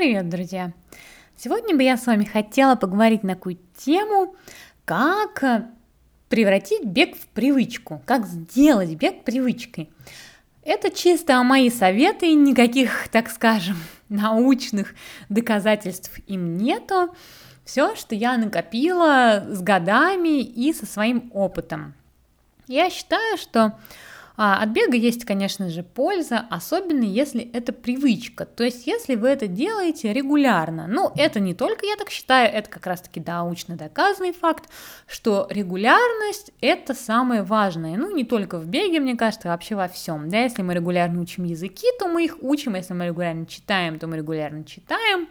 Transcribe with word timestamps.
привет, 0.00 0.30
друзья! 0.30 0.72
Сегодня 1.36 1.76
бы 1.76 1.82
я 1.82 1.98
с 1.98 2.06
вами 2.06 2.24
хотела 2.24 2.74
поговорить 2.74 3.22
на 3.22 3.34
такую 3.34 3.58
тему, 3.76 4.34
как 4.86 5.44
э, 5.44 5.66
превратить 6.30 6.86
бег 6.86 7.14
в 7.14 7.26
привычку, 7.26 8.00
как 8.06 8.24
сделать 8.24 8.94
бег 8.94 9.24
привычкой. 9.24 9.90
Это 10.62 10.90
чисто 10.90 11.42
мои 11.42 11.68
советы, 11.68 12.32
никаких, 12.32 13.08
так 13.10 13.28
скажем, 13.28 13.76
научных 14.08 14.94
доказательств 15.28 16.18
им 16.26 16.56
нету. 16.56 17.14
Все, 17.66 17.94
что 17.94 18.14
я 18.14 18.38
накопила 18.38 19.44
с 19.50 19.60
годами 19.60 20.40
и 20.40 20.72
со 20.72 20.86
своим 20.86 21.30
опытом. 21.34 21.92
Я 22.68 22.88
считаю, 22.88 23.36
что 23.36 23.78
а 24.42 24.62
от 24.62 24.70
бега 24.70 24.96
есть, 24.96 25.26
конечно 25.26 25.68
же, 25.68 25.82
польза, 25.82 26.46
особенно 26.48 27.04
если 27.04 27.42
это 27.52 27.74
привычка. 27.74 28.46
То 28.46 28.64
есть, 28.64 28.86
если 28.86 29.14
вы 29.14 29.28
это 29.28 29.46
делаете 29.46 30.14
регулярно. 30.14 30.86
Ну, 30.88 31.12
это 31.14 31.40
не 31.40 31.52
только 31.52 31.84
я 31.84 31.94
так 31.96 32.08
считаю, 32.08 32.50
это 32.50 32.70
как 32.70 32.86
раз-таки 32.86 33.22
научно 33.24 33.76
доказанный 33.76 34.32
факт, 34.32 34.70
что 35.06 35.46
регулярность– 35.50 36.52
это 36.62 36.94
самое 36.94 37.42
важное. 37.42 37.98
Ну, 37.98 38.16
не 38.16 38.24
только 38.24 38.58
в 38.58 38.66
беге, 38.66 38.98
мне 39.00 39.14
кажется, 39.14 39.48
а 39.48 39.52
вообще 39.52 39.74
во 39.74 39.88
всем. 39.88 40.30
Да, 40.30 40.38
если 40.38 40.62
мы 40.62 40.72
регулярно 40.72 41.20
учим 41.20 41.44
языки, 41.44 41.88
то 41.98 42.08
мы 42.08 42.24
их 42.24 42.38
учим, 42.40 42.76
если 42.76 42.94
мы 42.94 43.08
регулярно 43.08 43.44
читаем, 43.44 43.98
то 43.98 44.06
мы 44.06 44.16
регулярно 44.16 44.64
читаем 44.64 45.28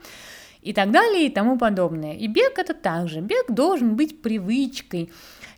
и 0.61 0.73
так 0.73 0.91
далее 0.91 1.25
и 1.25 1.29
тому 1.29 1.57
подобное. 1.57 2.13
И 2.13 2.27
бег 2.27 2.59
это 2.59 2.73
также. 2.73 3.21
Бег 3.21 3.49
должен 3.49 3.95
быть 3.95 4.21
привычкой. 4.21 5.11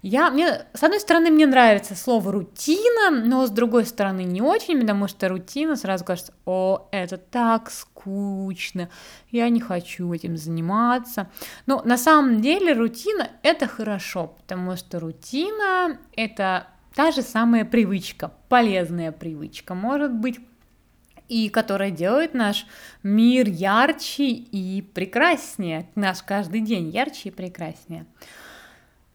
Я, 0.04 0.32
мне, 0.32 0.66
с 0.74 0.82
одной 0.82 1.00
стороны, 1.00 1.30
мне 1.30 1.46
нравится 1.46 1.96
слово 1.96 2.32
рутина, 2.32 3.12
но 3.12 3.46
с 3.46 3.52
другой 3.52 3.86
стороны 3.86 4.24
не 4.24 4.42
очень, 4.42 4.80
потому 4.82 5.08
что 5.08 5.30
рутина 5.30 5.76
сразу 5.76 6.04
кажется, 6.06 6.34
о, 6.46 6.88
это 6.92 7.18
так 7.18 7.70
скучно, 7.70 8.90
я 9.30 9.48
не 9.50 9.60
хочу 9.60 10.12
этим 10.12 10.38
заниматься. 10.38 11.30
Но 11.68 11.84
на 11.86 11.98
самом 11.98 12.42
деле 12.42 12.74
рутина 12.74 13.30
это 13.44 13.68
хорошо, 13.68 14.36
потому 14.40 14.76
что 14.76 15.00
рутина 15.00 16.00
это 16.16 16.68
та 16.96 17.12
же 17.12 17.22
самая 17.22 17.64
привычка, 17.64 18.32
полезная 18.50 19.12
привычка, 19.12 19.76
может 19.76 20.12
быть, 20.14 20.40
и 21.32 21.48
которая 21.48 21.92
делает 21.92 22.34
наш 22.34 22.66
мир 23.04 23.48
ярче 23.48 24.26
и 24.26 24.82
прекраснее, 24.82 25.88
наш 25.96 26.22
каждый 26.24 26.60
день 26.60 26.90
ярче 26.90 27.30
и 27.30 27.32
прекраснее. 27.32 28.06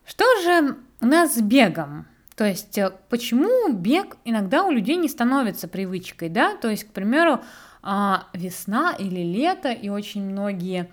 Что 0.06 0.24
же 0.42 0.76
у 1.02 1.06
нас 1.06 1.34
с 1.34 1.42
бегом? 1.42 2.06
То 2.34 2.46
есть, 2.46 2.78
э, 2.78 2.90
почему 3.10 3.70
бег 3.70 4.16
иногда 4.24 4.64
у 4.64 4.70
людей 4.70 4.96
не 4.96 5.08
становится 5.08 5.68
привычкой, 5.68 6.30
да? 6.30 6.56
То 6.56 6.70
есть, 6.70 6.84
к 6.84 6.92
примеру, 6.92 7.40
а, 7.82 8.28
весна 8.32 8.94
или 8.98 9.20
лето, 9.20 9.70
и 9.70 9.90
очень 9.90 10.22
многие 10.22 10.90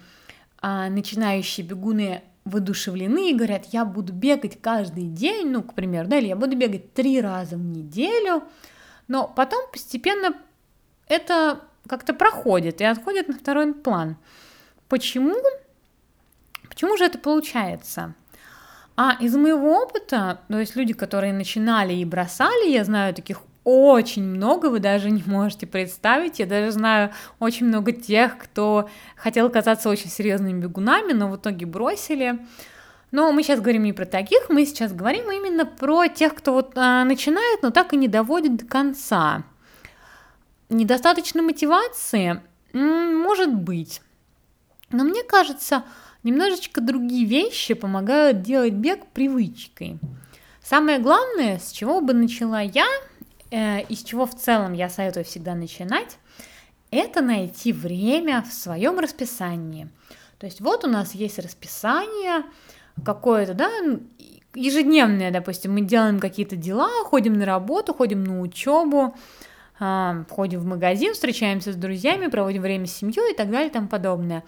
а, 0.62 0.90
начинающие 0.90 1.66
бегуны 1.66 2.22
воодушевлены 2.44 3.32
и 3.32 3.34
говорят, 3.34 3.68
я 3.72 3.86
буду 3.86 4.12
бегать 4.12 4.60
каждый 4.60 5.06
день, 5.06 5.52
ну, 5.52 5.64
к 5.64 5.74
примеру, 5.74 6.10
да, 6.10 6.18
или 6.18 6.28
я 6.28 6.36
буду 6.36 6.58
бегать 6.58 6.94
три 6.94 7.22
раза 7.22 7.56
в 7.56 7.64
неделю, 7.64 8.44
но 9.08 9.32
потом 9.34 9.62
постепенно 9.72 10.36
это 11.08 11.62
как-то 11.88 12.14
проходит 12.14 12.82
и 12.82 12.86
отходит 12.86 13.28
на 13.28 13.36
второй 13.36 13.74
план. 13.74 14.18
Почему? 14.88 15.36
Почему 16.70 16.98
же 16.98 17.06
это 17.06 17.18
получается? 17.18 18.16
А 18.96 19.18
из 19.20 19.36
моего 19.36 19.82
опыта, 19.82 20.42
то 20.48 20.60
есть 20.60 20.76
люди, 20.76 20.94
которые 20.94 21.34
начинали 21.34 21.94
и 21.94 22.06
бросали, 22.06 22.70
я 22.70 22.84
знаю 22.84 23.14
таких 23.14 23.42
очень 23.64 24.24
много, 24.24 24.68
вы 24.68 24.80
даже 24.80 25.10
не 25.10 25.24
можете 25.26 25.66
представить. 25.66 26.40
Я 26.40 26.46
даже 26.46 26.72
знаю 26.72 27.12
очень 27.40 27.68
много 27.68 27.92
тех, 27.92 28.38
кто 28.38 28.90
хотел 29.16 29.50
казаться 29.50 29.90
очень 29.90 30.10
серьезными 30.10 30.60
бегунами, 30.60 31.14
но 31.14 31.30
в 31.30 31.38
итоге 31.38 31.66
бросили. 31.66 32.40
Но 33.12 33.32
мы 33.32 33.44
сейчас 33.44 33.62
говорим 33.62 33.84
не 33.84 33.94
про 33.94 34.06
таких, 34.06 34.50
мы 34.50 34.66
сейчас 34.66 34.92
говорим 34.92 35.32
именно 35.32 35.66
про 35.66 36.08
тех, 36.08 36.34
кто 36.36 36.54
вот 36.54 36.74
а, 36.76 37.04
начинает, 37.06 37.62
но 37.62 37.70
так 37.70 37.94
и 37.94 37.98
не 37.98 38.08
доводит 38.08 38.58
до 38.58 38.66
конца. 38.66 39.44
Недостаточно 40.70 41.42
мотивации? 41.42 42.42
Может 42.74 43.54
быть. 43.54 44.02
Но 44.90 45.04
мне 45.04 45.24
кажется, 45.24 45.84
Немножечко 46.24 46.80
другие 46.80 47.26
вещи 47.26 47.74
помогают 47.74 48.42
делать 48.42 48.74
бег 48.74 49.06
привычкой. 49.08 50.00
Самое 50.64 51.00
главное, 51.00 51.60
с 51.60 51.72
чего 51.72 52.00
бы 52.00 52.14
начала 52.14 52.62
я, 52.62 52.88
э, 53.52 53.82
и 53.82 53.96
с 53.96 54.04
чего 54.04 54.26
в 54.26 54.34
целом 54.34 54.72
я 54.72 54.90
советую 54.90 55.26
всегда 55.26 55.54
начинать, 55.54 56.18
это 56.92 57.22
найти 57.22 57.74
время 57.74 58.42
в 58.42 58.54
своем 58.54 59.00
расписании. 59.00 59.90
То 60.40 60.46
есть 60.46 60.62
вот 60.62 60.86
у 60.86 60.88
нас 60.88 61.14
есть 61.14 61.40
расписание 61.40 62.44
какое-то, 63.04 63.54
да, 63.54 63.70
ежедневное, 64.54 65.32
допустим, 65.32 65.74
мы 65.74 65.82
делаем 65.82 66.20
какие-то 66.20 66.56
дела, 66.56 66.90
ходим 67.04 67.34
на 67.34 67.46
работу, 67.46 67.94
ходим 67.94 68.24
на 68.24 68.40
учебу, 68.40 69.14
э, 69.80 70.24
ходим 70.30 70.60
в 70.60 70.66
магазин, 70.66 71.14
встречаемся 71.14 71.74
с 71.74 71.76
друзьями, 71.76 72.28
проводим 72.28 72.62
время 72.62 72.86
с 72.86 72.96
семьей 72.96 73.34
и 73.34 73.36
так 73.36 73.50
далее 73.50 73.70
и 73.70 73.74
тому 73.74 73.88
подобное. 73.88 74.44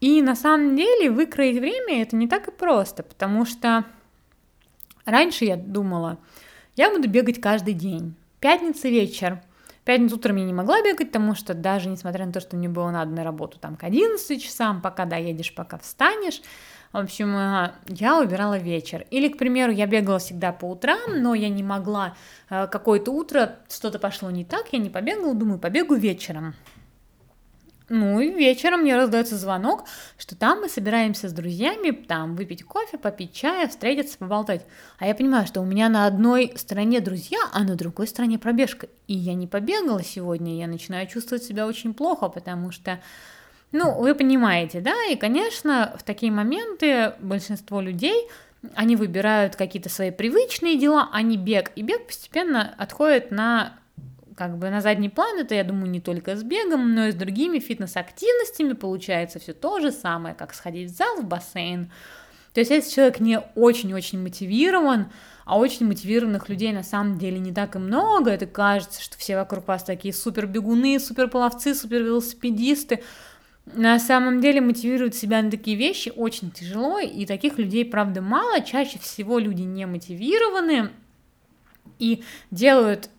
И 0.00 0.22
на 0.22 0.34
самом 0.34 0.76
деле 0.76 1.10
выкроить 1.10 1.58
время 1.58 2.02
это 2.02 2.16
не 2.16 2.26
так 2.26 2.48
и 2.48 2.50
просто, 2.50 3.02
потому 3.02 3.44
что 3.44 3.84
раньше 5.04 5.44
я 5.44 5.56
думала, 5.56 6.18
я 6.76 6.90
буду 6.90 7.08
бегать 7.08 7.40
каждый 7.40 7.74
день. 7.74 8.14
Пятница 8.40 8.88
вечер. 8.88 9.42
Пятницу 9.84 10.16
утром 10.16 10.36
я 10.36 10.44
не 10.44 10.52
могла 10.52 10.82
бегать, 10.82 11.08
потому 11.08 11.34
что 11.34 11.52
даже 11.52 11.88
несмотря 11.88 12.26
на 12.26 12.32
то, 12.32 12.40
что 12.40 12.56
мне 12.56 12.68
было 12.68 12.90
надо 12.90 13.10
на 13.10 13.24
работу 13.24 13.58
там 13.58 13.76
к 13.76 13.84
11 13.84 14.42
часам, 14.42 14.80
пока 14.80 15.04
доедешь, 15.04 15.54
пока 15.54 15.78
встанешь, 15.78 16.42
в 16.92 16.96
общем, 16.96 17.36
э, 17.36 17.72
я 17.88 18.18
убирала 18.18 18.58
вечер. 18.58 19.06
Или, 19.10 19.28
к 19.28 19.38
примеру, 19.38 19.72
я 19.72 19.86
бегала 19.86 20.18
всегда 20.18 20.52
по 20.52 20.64
утрам, 20.66 20.98
но 21.22 21.34
я 21.34 21.48
не 21.48 21.62
могла, 21.62 22.16
э, 22.48 22.66
какое-то 22.66 23.12
утро 23.12 23.56
что-то 23.68 23.98
пошло 23.98 24.30
не 24.30 24.44
так, 24.44 24.72
я 24.72 24.78
не 24.78 24.90
побегала, 24.90 25.34
думаю, 25.34 25.60
побегу 25.60 25.94
вечером. 25.94 26.54
Ну 27.90 28.20
и 28.20 28.30
вечером 28.30 28.82
мне 28.82 28.94
раздается 28.96 29.36
звонок, 29.36 29.84
что 30.16 30.36
там 30.36 30.60
мы 30.60 30.68
собираемся 30.68 31.28
с 31.28 31.32
друзьями, 31.32 31.90
там 31.90 32.36
выпить 32.36 32.62
кофе, 32.62 32.98
попить 32.98 33.32
чая, 33.32 33.66
встретиться, 33.66 34.16
поболтать. 34.16 34.64
А 35.00 35.08
я 35.08 35.14
понимаю, 35.14 35.44
что 35.44 35.60
у 35.60 35.64
меня 35.64 35.88
на 35.88 36.06
одной 36.06 36.52
стороне 36.54 37.00
друзья, 37.00 37.40
а 37.52 37.64
на 37.64 37.74
другой 37.74 38.06
стороне 38.06 38.38
пробежка. 38.38 38.86
И 39.08 39.14
я 39.14 39.34
не 39.34 39.48
побегала 39.48 40.04
сегодня, 40.04 40.56
я 40.56 40.68
начинаю 40.68 41.08
чувствовать 41.08 41.42
себя 41.42 41.66
очень 41.66 41.92
плохо, 41.92 42.28
потому 42.28 42.70
что 42.70 43.00
ну, 43.72 44.00
вы 44.00 44.14
понимаете, 44.14 44.80
да, 44.80 44.94
и, 45.10 45.16
конечно, 45.16 45.94
в 45.98 46.02
такие 46.02 46.32
моменты 46.32 47.14
большинство 47.20 47.80
людей, 47.80 48.28
они 48.74 48.96
выбирают 48.96 49.56
какие-то 49.56 49.88
свои 49.88 50.10
привычные 50.10 50.76
дела, 50.76 51.08
а 51.12 51.22
не 51.22 51.36
бег, 51.36 51.72
и 51.76 51.82
бег 51.82 52.06
постепенно 52.06 52.74
отходит 52.76 53.30
на 53.30 53.74
как 54.36 54.56
бы 54.56 54.70
на 54.70 54.80
задний 54.80 55.10
план, 55.10 55.38
это, 55.38 55.54
я 55.54 55.64
думаю, 55.64 55.90
не 55.90 56.00
только 56.00 56.34
с 56.34 56.42
бегом, 56.42 56.94
но 56.94 57.08
и 57.08 57.12
с 57.12 57.14
другими 57.14 57.58
фитнес-активностями 57.58 58.72
получается 58.72 59.38
все 59.38 59.52
то 59.52 59.80
же 59.80 59.92
самое, 59.92 60.34
как 60.34 60.54
сходить 60.54 60.90
в 60.90 60.96
зал, 60.96 61.16
в 61.20 61.24
бассейн. 61.24 61.92
То 62.54 62.60
есть 62.60 62.70
если 62.70 62.90
человек 62.90 63.20
не 63.20 63.38
очень-очень 63.54 64.18
мотивирован, 64.18 65.12
а 65.44 65.58
очень 65.58 65.86
мотивированных 65.86 66.48
людей 66.48 66.72
на 66.72 66.82
самом 66.82 67.18
деле 67.18 67.38
не 67.38 67.52
так 67.52 67.76
и 67.76 67.78
много, 67.78 68.30
это 68.30 68.46
кажется, 68.46 69.02
что 69.02 69.18
все 69.18 69.36
вокруг 69.36 69.68
вас 69.68 69.84
такие 69.84 70.14
супер 70.14 70.46
бегуны, 70.46 70.98
супер 70.98 71.28
пловцы, 71.28 71.74
супер 71.74 72.02
велосипедисты, 72.02 73.02
на 73.66 73.98
самом 73.98 74.40
деле 74.40 74.60
мотивировать 74.60 75.14
себя 75.14 75.42
на 75.42 75.50
такие 75.50 75.76
вещи 75.76 76.12
очень 76.14 76.50
тяжело, 76.50 76.98
и 76.98 77.26
таких 77.26 77.58
людей, 77.58 77.84
правда, 77.84 78.20
мало. 78.20 78.60
Чаще 78.62 78.98
всего 78.98 79.38
люди 79.38 79.62
не 79.62 79.86
мотивированы 79.86 80.90
и 81.98 82.24
делают 82.50 83.10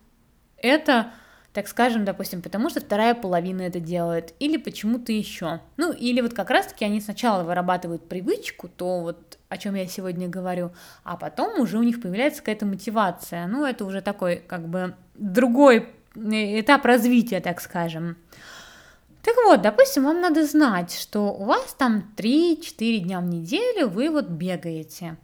это, 0.57 1.11
так 1.53 1.67
скажем, 1.67 2.05
допустим, 2.05 2.41
потому 2.41 2.69
что 2.69 2.81
вторая 2.81 3.15
половина 3.15 3.61
это 3.61 3.79
делает, 3.79 4.33
или 4.39 4.57
почему-то 4.57 5.11
еще. 5.11 5.61
Ну, 5.77 5.93
или 5.93 6.21
вот 6.21 6.33
как 6.33 6.49
раз-таки 6.49 6.85
они 6.85 7.01
сначала 7.01 7.43
вырабатывают 7.43 8.07
привычку, 8.07 8.67
то 8.67 9.01
вот 9.01 9.37
о 9.49 9.57
чем 9.57 9.75
я 9.75 9.85
сегодня 9.87 10.27
говорю, 10.27 10.71
а 11.03 11.17
потом 11.17 11.59
уже 11.59 11.77
у 11.77 11.83
них 11.83 12.01
появляется 12.01 12.39
какая-то 12.39 12.65
мотивация. 12.65 13.47
Ну, 13.47 13.65
это 13.65 13.85
уже 13.85 14.01
такой, 14.01 14.37
как 14.47 14.67
бы, 14.67 14.95
другой 15.15 15.89
этап 16.15 16.85
развития, 16.85 17.39
так 17.41 17.59
скажем. 17.59 18.17
Так 19.21 19.35
вот, 19.45 19.61
допустим, 19.61 20.03
вам 20.03 20.21
надо 20.21 20.45
знать, 20.45 20.93
что 20.93 21.31
у 21.33 21.45
вас 21.45 21.75
там 21.77 22.11
3-4 22.15 22.97
дня 22.99 23.19
в 23.19 23.25
неделю 23.25 23.87
вы 23.87 24.09
вот 24.09 24.27
бегаете. 24.27 25.17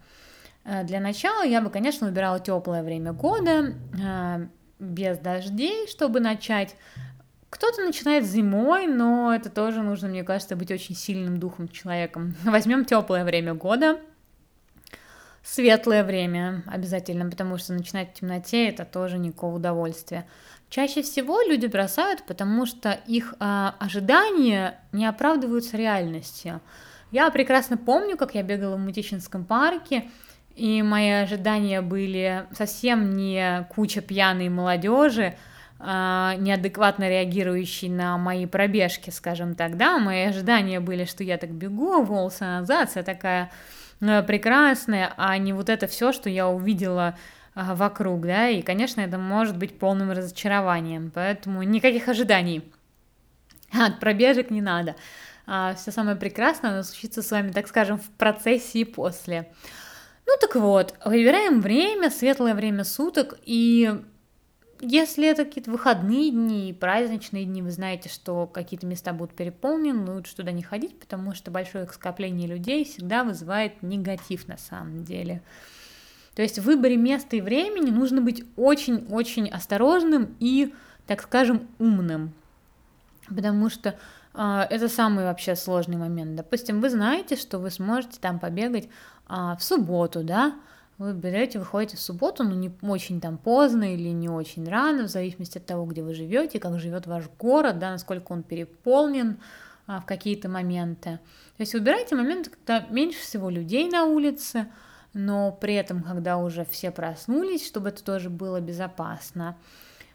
Э, 0.64 0.84
для 0.84 1.00
начала 1.00 1.44
я 1.44 1.62
бы, 1.62 1.70
конечно, 1.70 2.08
выбирала 2.08 2.40
теплое 2.40 2.84
время 2.84 3.14
года, 3.14 3.74
э, 4.00 4.48
без 4.80 5.18
дождей, 5.18 5.88
чтобы 5.88 6.20
начать. 6.20 6.76
Кто-то 7.50 7.82
начинает 7.82 8.26
зимой, 8.26 8.88
но 8.88 9.34
это 9.34 9.50
тоже 9.50 9.82
нужно, 9.82 10.10
мне 10.10 10.24
кажется, 10.24 10.56
быть 10.56 10.70
очень 10.70 10.96
сильным 10.96 11.40
духом 11.40 11.70
человеком. 11.70 12.36
Возьмем 12.44 12.86
теплое 12.86 13.24
время 13.24 13.56
года, 13.56 14.00
светлое 15.44 16.04
время 16.04 16.64
обязательно, 16.68 17.30
потому 17.30 17.58
что 17.58 17.74
начинать 17.74 18.12
в 18.12 18.20
темноте 18.20 18.68
это 18.68 18.86
тоже 18.86 19.18
никакого 19.18 19.56
удовольствия. 19.56 20.28
Чаще 20.70 21.02
всего 21.02 21.42
люди 21.42 21.66
бросают, 21.66 22.24
потому 22.26 22.66
что 22.66 22.92
их 23.08 23.36
э, 23.40 23.72
ожидания 23.80 24.80
не 24.92 25.06
оправдываются 25.06 25.78
реальностью. 25.78 26.60
Я 27.12 27.30
прекрасно 27.32 27.78
помню, 27.78 28.18
как 28.18 28.36
я 28.36 28.44
бегала 28.44 28.76
в 28.76 28.80
Мутищинском 28.80 29.46
парке, 29.46 30.10
и 30.56 30.82
мои 30.82 31.10
ожидания 31.12 31.82
были 31.82 32.48
совсем 32.52 33.16
не 33.16 33.66
куча 33.70 34.02
пьяной 34.02 34.50
молодежи, 34.50 35.38
э, 35.80 36.34
неадекватно 36.38 37.08
реагирующей 37.08 37.88
на 37.88 38.18
мои 38.18 38.46
пробежки, 38.46 39.10
скажем 39.10 39.56
так, 39.56 39.78
да, 39.78 40.00
мои 40.00 40.24
ожидания 40.24 40.82
были, 40.82 41.06
что 41.06 41.24
я 41.24 41.38
так 41.38 41.52
бегу, 41.52 42.04
волосы 42.04 42.44
назад, 42.44 42.90
вся 42.90 43.04
такая 43.04 43.52
э, 44.02 44.22
прекрасная, 44.24 45.14
а 45.16 45.38
не 45.38 45.54
вот 45.54 45.70
это 45.70 45.88
все, 45.88 46.12
что 46.12 46.30
я 46.30 46.50
увидела 46.50 47.16
вокруг, 47.58 48.22
да, 48.22 48.50
и, 48.50 48.62
конечно, 48.62 49.02
это 49.02 49.18
может 49.18 49.58
быть 49.58 49.80
полным 49.80 50.12
разочарованием, 50.12 51.12
поэтому 51.14 51.64
никаких 51.64 52.08
ожиданий 52.08 52.72
от 53.72 54.00
пробежек 54.00 54.52
не 54.52 54.62
надо. 54.62 54.96
А, 55.46 55.74
все 55.76 55.92
самое 55.92 56.18
прекрасное 56.18 56.72
оно 56.72 56.84
случится 56.84 57.22
с 57.22 57.32
вами, 57.32 57.52
так 57.52 57.68
скажем, 57.68 57.98
в 57.98 58.10
процессе 58.12 58.80
и 58.80 58.86
после. 58.86 59.50
Ну 60.26 60.34
так 60.42 60.56
вот, 60.56 60.94
выбираем 61.06 61.62
время, 61.62 62.10
светлое 62.10 62.54
время 62.54 62.84
суток, 62.84 63.40
и 63.46 64.02
если 64.82 65.28
это 65.28 65.46
какие-то 65.46 65.72
выходные 65.72 66.32
дни, 66.32 66.78
праздничные 66.80 67.46
дни, 67.46 67.62
вы 67.62 67.72
знаете, 67.72 68.10
что 68.10 68.46
какие-то 68.46 68.86
места 68.86 69.14
будут 69.14 69.36
переполнены, 69.36 70.12
лучше 70.12 70.36
туда 70.36 70.52
не 70.52 70.62
ходить, 70.62 71.00
потому 71.00 71.34
что 71.34 71.50
большое 71.50 71.88
скопление 71.88 72.48
людей 72.48 72.86
всегда 72.86 73.24
вызывает 73.24 73.82
негатив 73.82 74.48
на 74.48 74.58
самом 74.58 75.04
деле. 75.04 75.42
То 76.38 76.44
есть 76.44 76.60
в 76.60 76.66
выборе 76.66 76.98
места 76.98 77.36
и 77.36 77.42
времени 77.42 77.90
нужно 77.90 78.22
быть 78.22 78.44
очень-очень 78.58 79.50
осторожным 79.50 80.36
и, 80.40 80.72
так 81.08 81.24
скажем, 81.24 81.68
умным. 81.80 82.32
Потому 83.28 83.72
что 83.72 83.98
э, 84.36 84.68
это 84.70 84.88
самый 84.88 85.24
вообще 85.24 85.56
сложный 85.56 85.98
момент. 85.98 86.36
Допустим, 86.36 86.80
вы 86.80 86.92
знаете, 86.92 87.38
что 87.38 87.58
вы 87.58 87.72
сможете 87.72 88.20
там 88.20 88.38
побегать 88.38 88.86
э, 88.86 89.34
в 89.58 89.58
субботу, 89.62 90.24
да, 90.24 90.54
вы 91.00 91.14
берете, 91.14 91.58
выходите 91.58 91.98
в 91.98 92.02
субботу, 92.02 92.44
но 92.44 92.54
не 92.54 92.70
очень 92.84 93.20
там 93.20 93.40
поздно 93.40 93.96
или 93.96 94.10
не 94.10 94.30
очень 94.30 94.70
рано, 94.70 95.06
в 95.06 95.10
зависимости 95.10 95.58
от 95.58 95.66
того, 95.66 95.88
где 95.88 96.04
вы 96.04 96.14
живете, 96.14 96.60
как 96.60 96.80
живет 96.80 97.08
ваш 97.08 97.24
город, 97.40 97.80
да, 97.80 97.90
насколько 97.90 98.32
он 98.32 98.44
переполнен 98.44 99.40
а, 99.88 100.02
в 100.02 100.06
какие-то 100.06 100.50
моменты. 100.50 101.20
То 101.58 101.62
есть 101.62 101.74
выбирайте 101.74 102.16
моменты, 102.16 102.52
когда 102.52 102.86
меньше 102.92 103.22
всего 103.22 103.50
людей 103.50 103.90
на 103.90 104.04
улице, 104.04 104.68
но 105.14 105.52
при 105.52 105.74
этом, 105.74 106.04
когда 106.04 106.38
уже 106.38 106.66
все 106.66 106.92
проснулись, 106.92 107.66
чтобы 107.66 107.90
это 107.90 108.04
тоже 108.04 108.30
было 108.30 108.60
безопасно. 108.60 109.58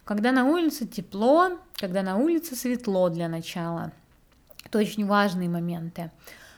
Когда 0.04 0.32
на 0.32 0.44
улице 0.44 0.86
тепло, 0.86 1.58
когда 1.76 2.02
на 2.02 2.16
улице 2.16 2.56
светло 2.56 3.08
для 3.08 3.28
начала. 3.28 3.92
Это 4.64 4.78
очень 4.78 5.06
важные 5.06 5.48
моменты. 5.48 6.10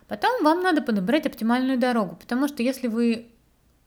Потом 0.09 0.45
вам 0.45 0.63
надо 0.63 0.83
подобрать 0.83 1.27
оптимальную 1.27 1.79
дорогу, 1.79 2.17
потому 2.17 2.49
что 2.49 2.63
если 2.63 2.89
вы 2.89 3.29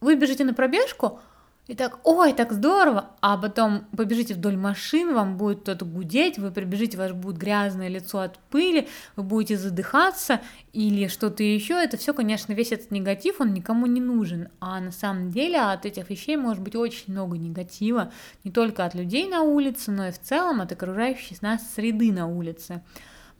выбежите 0.02 0.44
на 0.44 0.54
пробежку, 0.54 1.20
и 1.68 1.76
так, 1.76 2.00
ой, 2.06 2.32
так 2.34 2.54
здорово, 2.54 3.12
а 3.22 3.38
потом 3.38 3.86
побежите 3.96 4.34
вдоль 4.34 4.56
машин, 4.56 5.14
вам 5.14 5.38
будет 5.38 5.62
кто-то 5.62 5.84
гудеть, 5.84 6.40
вы 6.40 6.52
прибежите, 6.52 6.98
ваше 6.98 7.14
будет 7.14 7.38
грязное 7.38 7.90
лицо 7.90 8.20
от 8.20 8.40
пыли, 8.40 8.88
вы 9.18 9.24
будете 9.24 9.58
задыхаться 9.58 10.40
или 10.72 11.08
что-то 11.08 11.44
еще, 11.44 11.74
это 11.74 11.98
все, 11.98 12.14
конечно, 12.14 12.54
весь 12.54 12.72
этот 12.72 12.92
негатив, 12.92 13.42
он 13.42 13.54
никому 13.54 13.86
не 13.86 14.00
нужен, 14.00 14.48
а 14.62 14.80
на 14.80 14.92
самом 14.92 15.30
деле 15.30 15.60
от 15.60 15.86
этих 15.86 16.10
вещей 16.10 16.38
может 16.38 16.64
быть 16.64 16.76
очень 16.76 17.12
много 17.12 17.38
негатива, 17.38 18.14
не 18.46 18.52
только 18.52 18.86
от 18.86 18.96
людей 18.96 19.28
на 19.28 19.42
улице, 19.42 19.92
но 19.92 20.08
и 20.08 20.12
в 20.12 20.22
целом 20.22 20.62
от 20.62 20.72
окружающей 20.72 21.36
нас 21.42 21.62
среды 21.76 22.14
на 22.14 22.28
улице. 22.28 22.82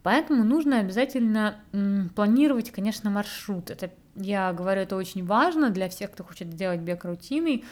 Поэтому 0.02 0.44
нужно 0.44 0.78
обязательно 0.80 1.56
м, 1.72 2.10
планировать, 2.14 2.70
конечно, 2.70 3.10
маршрут. 3.10 3.70
Это, 3.70 3.90
я 4.14 4.52
говорю, 4.52 4.82
это 4.82 4.96
очень 4.96 5.24
важно 5.24 5.70
для 5.70 5.88
всех, 5.88 6.12
кто 6.12 6.24
хочет 6.24 6.52
сделать 6.52 6.80
бег 6.80 7.04
рутиной, 7.04 7.64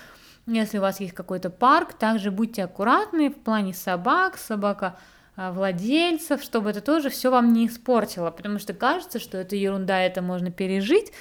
если 0.47 0.79
у 0.79 0.81
вас 0.81 1.01
есть 1.01 1.15
какой-то 1.15 1.51
парк, 1.51 1.95
также 1.95 2.31
будьте 2.31 2.65
аккуратны 2.65 3.31
в 3.31 3.35
плане 3.35 3.75
собак, 3.75 4.39
собака 4.39 4.97
а, 5.37 5.53
владельцев, 5.53 6.43
чтобы 6.43 6.71
это 6.71 6.81
тоже 6.81 7.11
все 7.11 7.31
вам 7.31 7.53
не 7.53 7.67
испортило, 7.67 8.31
потому 8.31 8.59
что 8.59 8.73
кажется, 8.73 9.19
что 9.19 9.39
это 9.39 9.57
ерунда, 9.57 10.01
это 10.01 10.23
можно 10.23 10.51
пережить, 10.51 11.13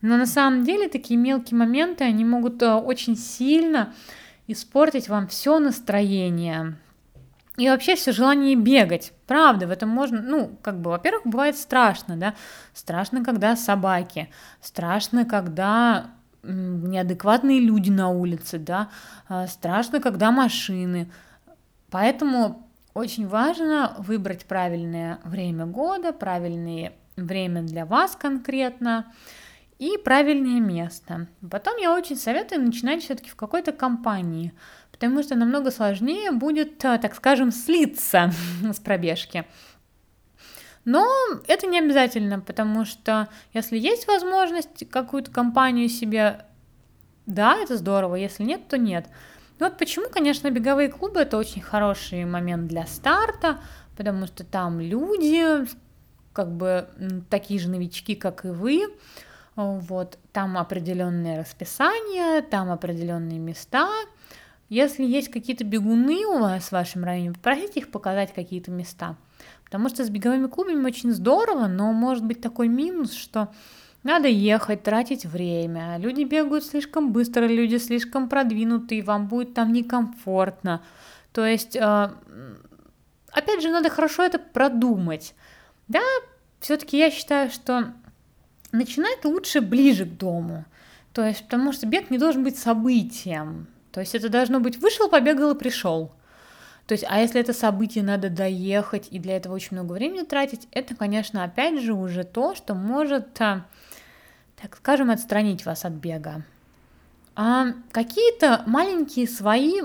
но 0.00 0.16
на 0.16 0.26
самом 0.26 0.64
деле 0.64 0.88
такие 0.88 1.18
мелкие 1.18 1.56
моменты, 1.58 2.04
они 2.04 2.24
могут 2.24 2.62
а, 2.62 2.78
очень 2.78 3.16
сильно 3.16 3.94
испортить 4.48 5.08
вам 5.08 5.28
все 5.28 5.58
настроение. 5.58 6.76
И 7.58 7.68
вообще 7.68 7.96
все 7.96 8.12
желание 8.12 8.56
бегать. 8.56 9.12
Правда, 9.26 9.66
в 9.66 9.70
этом 9.70 9.90
можно, 9.90 10.22
ну, 10.22 10.58
как 10.62 10.80
бы, 10.80 10.90
во-первых, 10.90 11.26
бывает 11.26 11.56
страшно, 11.56 12.16
да, 12.16 12.34
страшно, 12.72 13.22
когда 13.22 13.56
собаки, 13.56 14.30
страшно, 14.60 15.26
когда 15.26 16.10
неадекватные 16.42 17.60
люди 17.60 17.90
на 17.90 18.08
улице, 18.08 18.58
да, 18.58 18.88
а, 19.28 19.46
страшно, 19.46 20.00
когда 20.00 20.30
машины. 20.30 21.10
Поэтому 21.90 22.68
очень 22.94 23.26
важно 23.26 23.94
выбрать 23.98 24.44
правильное 24.46 25.20
время 25.24 25.66
года, 25.66 26.12
правильное 26.12 26.92
время 27.16 27.62
для 27.62 27.86
вас 27.86 28.16
конкретно 28.16 29.12
и 29.78 29.98
правильное 29.98 30.60
место. 30.60 31.28
Потом 31.50 31.76
я 31.78 31.94
очень 31.94 32.16
советую 32.16 32.62
начинать 32.62 33.02
все-таки 33.02 33.30
в 33.30 33.36
какой-то 33.36 33.72
компании, 33.72 34.52
потому 34.90 35.22
что 35.22 35.34
намного 35.34 35.70
сложнее 35.70 36.32
будет, 36.32 36.84
а, 36.84 36.98
так 36.98 37.14
скажем, 37.14 37.50
слиться 37.50 38.32
с 38.62 38.80
пробежки. 38.80 39.44
Но 40.84 41.06
это 41.46 41.66
не 41.66 41.78
обязательно, 41.78 42.40
потому 42.40 42.84
что 42.84 43.28
если 43.52 43.78
есть 43.78 44.08
возможность 44.08 44.88
какую-то 44.90 45.30
компанию 45.30 45.88
себе, 45.88 46.44
да, 47.26 47.56
это 47.56 47.76
здорово, 47.76 48.16
если 48.16 48.42
нет, 48.42 48.66
то 48.68 48.78
нет. 48.78 49.06
Ну 49.60 49.68
вот 49.68 49.78
почему, 49.78 50.08
конечно, 50.08 50.50
беговые 50.50 50.88
клубы 50.88 51.20
это 51.20 51.36
очень 51.36 51.62
хороший 51.62 52.24
момент 52.24 52.66
для 52.66 52.84
старта, 52.86 53.60
потому 53.96 54.26
что 54.26 54.44
там 54.44 54.80
люди, 54.80 55.44
как 56.32 56.50
бы 56.50 56.88
такие 57.30 57.60
же 57.60 57.68
новички, 57.68 58.16
как 58.16 58.44
и 58.44 58.48
вы, 58.48 58.88
вот, 59.54 60.18
там 60.32 60.58
определенное 60.58 61.38
расписание, 61.38 62.42
там 62.42 62.72
определенные 62.72 63.38
места. 63.38 63.88
Если 64.68 65.04
есть 65.04 65.30
какие-то 65.30 65.62
бегуны 65.62 66.26
у 66.26 66.40
вас 66.40 66.64
в 66.64 66.72
вашем 66.72 67.04
районе, 67.04 67.32
попросите 67.32 67.80
их 67.80 67.90
показать 67.90 68.32
какие-то 68.34 68.70
места. 68.70 69.16
Потому 69.72 69.88
что 69.88 70.04
с 70.04 70.10
беговыми 70.10 70.48
клубами 70.48 70.84
очень 70.84 71.12
здорово, 71.12 71.66
но 71.66 71.94
может 71.94 72.26
быть 72.26 72.42
такой 72.42 72.68
минус, 72.68 73.14
что 73.14 73.48
надо 74.02 74.28
ехать, 74.28 74.82
тратить 74.82 75.24
время. 75.24 75.96
Люди 75.96 76.24
бегают 76.24 76.66
слишком 76.66 77.10
быстро, 77.10 77.46
люди 77.46 77.76
слишком 77.76 78.28
продвинутые, 78.28 79.02
вам 79.02 79.28
будет 79.28 79.54
там 79.54 79.72
некомфортно. 79.72 80.82
То 81.32 81.46
есть, 81.46 81.74
э, 81.74 82.10
опять 83.32 83.62
же, 83.62 83.70
надо 83.70 83.88
хорошо 83.88 84.24
это 84.24 84.38
продумать. 84.38 85.34
Да, 85.88 86.02
все-таки 86.60 86.98
я 86.98 87.10
считаю, 87.10 87.50
что 87.50 87.94
начинать 88.72 89.24
лучше 89.24 89.62
ближе 89.62 90.04
к 90.04 90.18
дому. 90.18 90.66
То 91.14 91.26
есть, 91.26 91.44
потому 91.44 91.72
что 91.72 91.86
бег 91.86 92.10
не 92.10 92.18
должен 92.18 92.44
быть 92.44 92.58
событием. 92.58 93.68
То 93.90 94.00
есть 94.00 94.14
это 94.14 94.28
должно 94.28 94.60
быть 94.60 94.76
вышел, 94.76 95.08
побегал 95.08 95.52
и 95.52 95.58
пришел. 95.58 96.12
То 96.86 96.92
есть, 96.92 97.04
а 97.08 97.20
если 97.20 97.40
это 97.40 97.52
событие 97.52 98.02
надо 98.02 98.28
доехать 98.28 99.08
и 99.10 99.18
для 99.18 99.36
этого 99.36 99.54
очень 99.54 99.76
много 99.76 99.92
времени 99.92 100.24
тратить, 100.24 100.66
это, 100.72 100.94
конечно, 100.96 101.44
опять 101.44 101.80
же 101.80 101.94
уже 101.94 102.24
то, 102.24 102.54
что 102.54 102.74
может, 102.74 103.40
а, 103.40 103.66
так 104.60 104.76
скажем, 104.76 105.10
отстранить 105.10 105.64
вас 105.64 105.84
от 105.84 105.92
бега. 105.92 106.42
А 107.34 107.68
какие-то 107.92 108.62
маленькие 108.66 109.26
свои, 109.26 109.80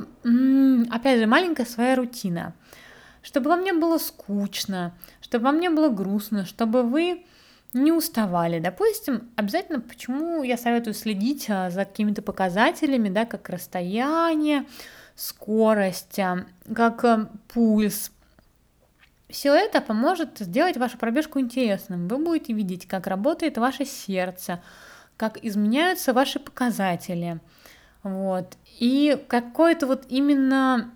опять 0.92 1.20
же, 1.20 1.28
маленькая 1.28 1.66
своя 1.66 1.96
рутина, 1.96 2.54
чтобы 3.22 3.50
вам 3.50 3.64
не 3.64 3.74
было 3.74 4.00
скучно, 4.00 4.94
чтобы 5.22 5.46
вам 5.46 5.60
не 5.60 5.70
было 5.70 5.90
грустно, 5.90 6.46
чтобы 6.46 6.84
вы 6.84 7.26
не 7.74 7.92
уставали. 7.92 8.60
Допустим, 8.60 9.30
обязательно, 9.36 9.80
почему 9.80 10.44
я 10.44 10.58
советую 10.58 10.94
следить 10.94 11.50
а, 11.50 11.70
за 11.70 11.86
какими-то 11.86 12.22
показателями, 12.22 13.10
да, 13.10 13.26
как 13.26 13.50
расстояние, 13.50 14.66
скорость, 15.18 16.20
как 16.74 17.04
а, 17.04 17.30
пульс. 17.50 18.12
Все 19.30 19.54
это 19.54 19.82
поможет 19.82 20.38
сделать 20.40 20.78
вашу 20.78 20.98
пробежку 20.98 21.40
интересным. 21.40 22.08
Вы 22.08 22.18
будете 22.20 22.54
видеть, 22.54 22.88
как 22.88 23.08
работает 23.08 23.58
ваше 23.58 23.84
сердце, 23.84 24.62
как 25.18 25.44
изменяются 25.44 26.14
ваши 26.14 26.40
показатели. 26.40 27.42
Вот. 28.04 28.58
И 28.80 29.22
какой-то 29.28 29.88
вот 29.88 30.06
именно 30.08 30.92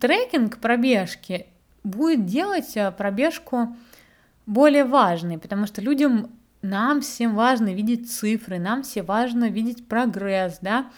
трекинг 0.00 0.58
пробежки 0.58 1.46
будет 1.82 2.26
делать 2.26 2.76
а, 2.76 2.92
пробежку 2.92 3.74
более 4.44 4.84
важной, 4.84 5.38
потому 5.38 5.66
что 5.66 5.80
людям, 5.80 6.30
нам 6.60 7.00
всем 7.00 7.34
важно 7.34 7.72
видеть 7.72 8.12
цифры, 8.12 8.58
нам 8.58 8.82
все 8.82 9.02
важно 9.02 9.48
видеть 9.48 9.88
прогресс, 9.88 10.58
да, 10.60 10.90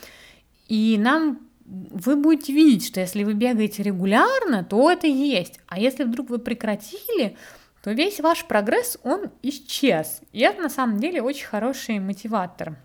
и 0.67 0.97
нам 0.99 1.39
вы 1.65 2.17
будете 2.17 2.53
видеть, 2.53 2.87
что 2.87 3.01
если 3.01 3.25
вы 3.25 3.35
бегаете 3.35 3.83
регулярно, 3.83 4.65
то 4.65 4.91
это 4.91 5.07
есть. 5.07 5.61
А 5.67 5.79
если 5.79 6.05
вдруг 6.05 6.31
вы 6.31 6.39
прекратили, 6.39 7.37
то 7.83 7.93
весь 7.93 8.21
ваш 8.21 8.45
прогресс, 8.45 8.99
он 9.03 9.31
исчез. 9.43 10.21
И 10.33 10.41
это 10.41 10.63
на 10.63 10.69
самом 10.69 10.99
деле 10.99 11.23
очень 11.23 11.47
хороший 11.47 11.99
мотиватор. 11.99 12.77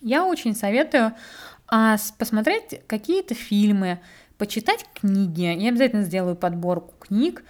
Я 0.00 0.24
очень 0.24 0.54
советую 0.54 1.14
а, 1.66 1.96
посмотреть 2.18 2.80
какие-то 2.86 3.34
фильмы, 3.34 4.00
почитать 4.36 4.86
книги. 4.94 5.42
Я 5.42 5.70
обязательно 5.70 6.04
сделаю 6.04 6.36
подборку 6.36 6.94
книг, 6.98 7.42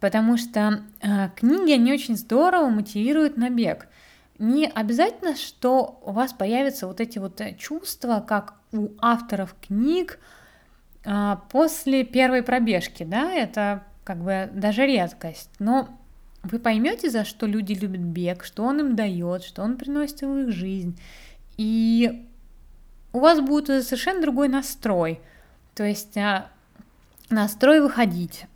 потому 0.00 0.36
что 0.36 0.82
а, 1.00 1.28
книги, 1.30 1.72
они 1.72 1.92
очень 1.92 2.16
здорово 2.16 2.68
мотивируют 2.68 3.36
на 3.36 3.50
бег. 3.50 3.88
Не 4.38 4.66
обязательно, 4.66 5.36
что 5.36 6.00
у 6.02 6.12
вас 6.12 6.32
появятся 6.32 6.86
вот 6.86 7.00
эти 7.00 7.18
вот 7.18 7.40
э, 7.40 7.54
чувства, 7.54 8.24
как 8.26 8.54
у 8.72 8.88
авторов 8.98 9.54
книг 9.60 10.18
а, 11.04 11.36
после 11.50 12.04
первой 12.04 12.42
пробежки, 12.42 13.02
да, 13.04 13.32
это 13.32 13.84
как 14.04 14.18
бы 14.18 14.50
даже 14.52 14.86
редкость, 14.86 15.50
но 15.58 15.88
вы 16.42 16.58
поймете, 16.58 17.10
за 17.10 17.24
что 17.24 17.46
люди 17.46 17.72
любят 17.72 18.00
бег, 18.00 18.44
что 18.44 18.64
он 18.64 18.80
им 18.80 18.96
дает, 18.96 19.44
что 19.44 19.62
он 19.62 19.76
приносит 19.76 20.22
в 20.22 20.36
их 20.38 20.50
жизнь, 20.50 20.98
и 21.56 22.28
у 23.12 23.20
вас 23.20 23.40
будет 23.40 23.84
совершенно 23.84 24.22
другой 24.22 24.48
настрой, 24.48 25.20
то 25.74 25.84
есть 25.84 26.16
а, 26.16 26.50
настрой 27.30 27.80
выходить, 27.80 28.46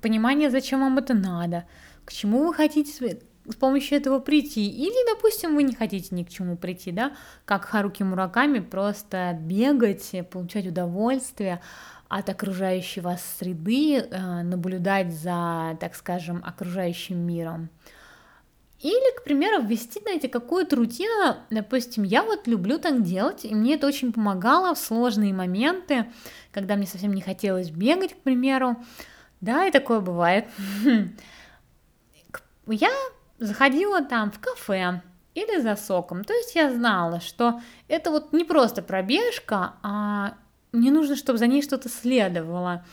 понимание, 0.00 0.50
зачем 0.50 0.80
вам 0.80 0.98
это 0.98 1.14
надо, 1.14 1.64
к 2.04 2.12
чему 2.12 2.46
вы 2.46 2.54
хотите 2.54 3.18
с 3.48 3.54
помощью 3.54 3.98
этого 3.98 4.18
прийти. 4.18 4.68
Или, 4.68 5.14
допустим, 5.14 5.54
вы 5.54 5.62
не 5.62 5.74
хотите 5.74 6.14
ни 6.14 6.24
к 6.24 6.28
чему 6.28 6.56
прийти, 6.56 6.92
да, 6.92 7.12
как 7.44 7.64
Харуки 7.64 8.02
Мураками, 8.02 8.60
просто 8.60 9.36
бегать, 9.40 10.12
получать 10.30 10.66
удовольствие 10.66 11.60
от 12.08 12.28
окружающей 12.28 13.00
вас 13.00 13.22
среды, 13.38 13.98
э, 13.98 14.42
наблюдать 14.42 15.12
за, 15.12 15.76
так 15.80 15.94
скажем, 15.94 16.42
окружающим 16.44 17.18
миром. 17.18 17.68
Или, 18.80 19.16
к 19.16 19.24
примеру, 19.24 19.62
ввести, 19.62 20.00
знаете, 20.00 20.28
какую-то 20.28 20.76
рутину, 20.76 21.36
допустим, 21.50 22.02
я 22.02 22.22
вот 22.22 22.46
люблю 22.46 22.78
так 22.78 23.02
делать, 23.02 23.44
и 23.44 23.54
мне 23.54 23.74
это 23.74 23.86
очень 23.86 24.12
помогало 24.12 24.74
в 24.74 24.78
сложные 24.78 25.32
моменты, 25.32 26.06
когда 26.52 26.76
мне 26.76 26.86
совсем 26.86 27.14
не 27.14 27.22
хотелось 27.22 27.70
бегать, 27.70 28.12
к 28.12 28.18
примеру, 28.18 28.76
да, 29.40 29.66
и 29.66 29.70
такое 29.70 30.00
бывает. 30.00 30.46
Я 32.66 32.90
заходила 33.38 34.02
там 34.02 34.30
в 34.30 34.38
кафе 34.40 35.02
или 35.34 35.60
за 35.60 35.76
соком. 35.76 36.24
То 36.24 36.32
есть 36.32 36.54
я 36.54 36.72
знала, 36.72 37.20
что 37.20 37.60
это 37.88 38.10
вот 38.10 38.32
не 38.32 38.44
просто 38.44 38.82
пробежка, 38.82 39.74
а 39.82 40.34
мне 40.72 40.90
нужно, 40.90 41.16
чтобы 41.16 41.38
за 41.38 41.46
ней 41.46 41.62
что-то 41.62 41.88
следовало. 41.88 42.84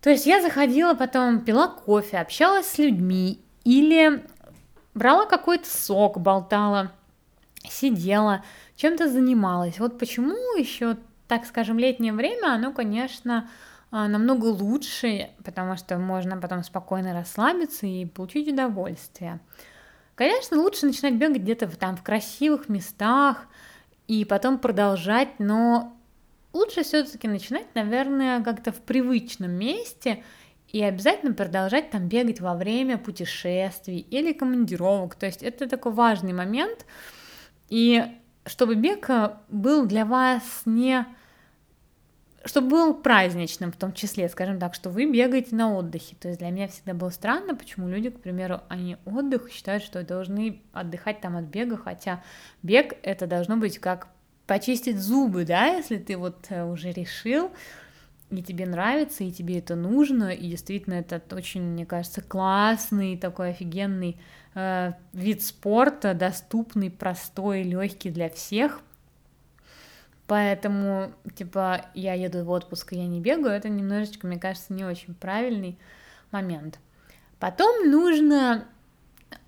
То 0.00 0.10
есть 0.10 0.26
я 0.26 0.40
заходила, 0.40 0.94
потом 0.94 1.40
пила 1.40 1.68
кофе, 1.68 2.18
общалась 2.18 2.66
с 2.66 2.78
людьми 2.78 3.40
или 3.64 4.24
брала 4.94 5.26
какой-то 5.26 5.68
сок, 5.68 6.18
болтала, 6.18 6.92
сидела, 7.68 8.42
чем-то 8.76 9.08
занималась. 9.08 9.78
Вот 9.78 9.98
почему 9.98 10.56
еще, 10.56 10.96
так 11.28 11.44
скажем, 11.44 11.78
летнее 11.78 12.14
время, 12.14 12.54
оно, 12.54 12.72
конечно, 12.72 13.48
намного 13.90 14.46
лучше, 14.46 15.30
потому 15.44 15.76
что 15.76 15.98
можно 15.98 16.36
потом 16.36 16.62
спокойно 16.62 17.12
расслабиться 17.12 17.86
и 17.86 18.06
получить 18.06 18.48
удовольствие. 18.48 19.40
Конечно, 20.14 20.58
лучше 20.58 20.86
начинать 20.86 21.14
бегать 21.14 21.42
где-то 21.42 21.66
там 21.76 21.96
в 21.96 22.02
красивых 22.02 22.68
местах 22.68 23.46
и 24.06 24.24
потом 24.24 24.58
продолжать, 24.58 25.38
но 25.38 25.96
лучше 26.52 26.82
все-таки 26.82 27.26
начинать, 27.26 27.66
наверное, 27.74 28.42
как-то 28.42 28.70
в 28.72 28.80
привычном 28.80 29.50
месте 29.50 30.22
и 30.68 30.82
обязательно 30.82 31.32
продолжать 31.32 31.90
там 31.90 32.08
бегать 32.08 32.40
во 32.40 32.54
время 32.54 32.98
путешествий 32.98 33.98
или 33.98 34.32
командировок. 34.32 35.14
То 35.16 35.26
есть 35.26 35.42
это 35.42 35.68
такой 35.68 35.92
важный 35.92 36.32
момент. 36.32 36.86
И 37.68 38.04
чтобы 38.46 38.74
бег 38.74 39.08
был 39.48 39.86
для 39.86 40.04
вас 40.04 40.42
не 40.64 41.06
чтобы 42.44 42.70
был 42.70 42.94
праздничным 42.94 43.70
в 43.70 43.76
том 43.76 43.92
числе, 43.92 44.28
скажем 44.28 44.58
так, 44.58 44.74
что 44.74 44.90
вы 44.90 45.10
бегаете 45.10 45.54
на 45.54 45.74
отдыхе. 45.74 46.16
То 46.18 46.28
есть 46.28 46.40
для 46.40 46.50
меня 46.50 46.68
всегда 46.68 46.94
было 46.94 47.10
странно, 47.10 47.54
почему 47.54 47.88
люди, 47.88 48.10
к 48.10 48.20
примеру, 48.20 48.60
они 48.68 48.96
отдых 49.04 49.50
считают, 49.50 49.82
что 49.82 50.02
должны 50.02 50.62
отдыхать 50.72 51.20
там 51.20 51.36
от 51.36 51.44
бега, 51.44 51.76
хотя 51.76 52.22
бег 52.62 52.94
это 53.02 53.26
должно 53.26 53.56
быть 53.56 53.78
как 53.78 54.08
почистить 54.46 54.98
зубы, 54.98 55.44
да, 55.44 55.66
если 55.66 55.96
ты 55.98 56.16
вот 56.16 56.46
э, 56.48 56.64
уже 56.64 56.90
решил, 56.90 57.52
и 58.30 58.42
тебе 58.42 58.66
нравится, 58.66 59.22
и 59.22 59.30
тебе 59.30 59.58
это 59.58 59.76
нужно, 59.76 60.30
и 60.30 60.48
действительно 60.48 60.94
это 60.94 61.20
очень, 61.34 61.62
мне 61.62 61.84
кажется, 61.84 62.22
классный, 62.22 63.16
такой 63.16 63.50
офигенный 63.50 64.16
э, 64.54 64.92
вид 65.12 65.42
спорта, 65.42 66.14
доступный, 66.14 66.90
простой, 66.90 67.62
легкий 67.62 68.10
для 68.10 68.28
всех, 68.28 68.80
Поэтому, 70.30 71.10
типа, 71.34 71.86
я 71.94 72.14
еду 72.14 72.44
в 72.44 72.50
отпуск, 72.50 72.92
и 72.92 72.96
я 72.96 73.08
не 73.08 73.20
бегаю, 73.20 73.56
это 73.56 73.68
немножечко, 73.68 74.28
мне 74.28 74.38
кажется, 74.38 74.72
не 74.72 74.84
очень 74.84 75.12
правильный 75.12 75.76
момент. 76.30 76.78
Потом 77.40 77.90
нужно 77.90 78.68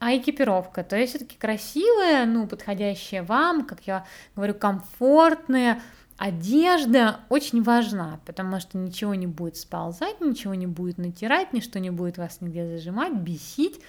а 0.00 0.16
экипировка, 0.16 0.82
то 0.82 0.96
есть 0.96 1.10
все-таки 1.10 1.38
красивая, 1.38 2.26
ну, 2.26 2.48
подходящая 2.48 3.22
вам, 3.22 3.64
как 3.64 3.82
я 3.86 4.04
говорю, 4.34 4.54
комфортная, 4.54 5.80
одежда 6.16 7.20
очень 7.28 7.62
важна, 7.62 8.18
потому 8.26 8.58
что 8.58 8.76
ничего 8.76 9.14
не 9.14 9.28
будет 9.28 9.58
сползать, 9.58 10.20
ничего 10.20 10.54
не 10.54 10.66
будет 10.66 10.98
натирать, 10.98 11.52
ничто 11.52 11.78
не 11.78 11.90
будет 11.90 12.18
вас 12.18 12.40
нигде 12.40 12.66
зажимать, 12.66 13.12
бесить, 13.12 13.80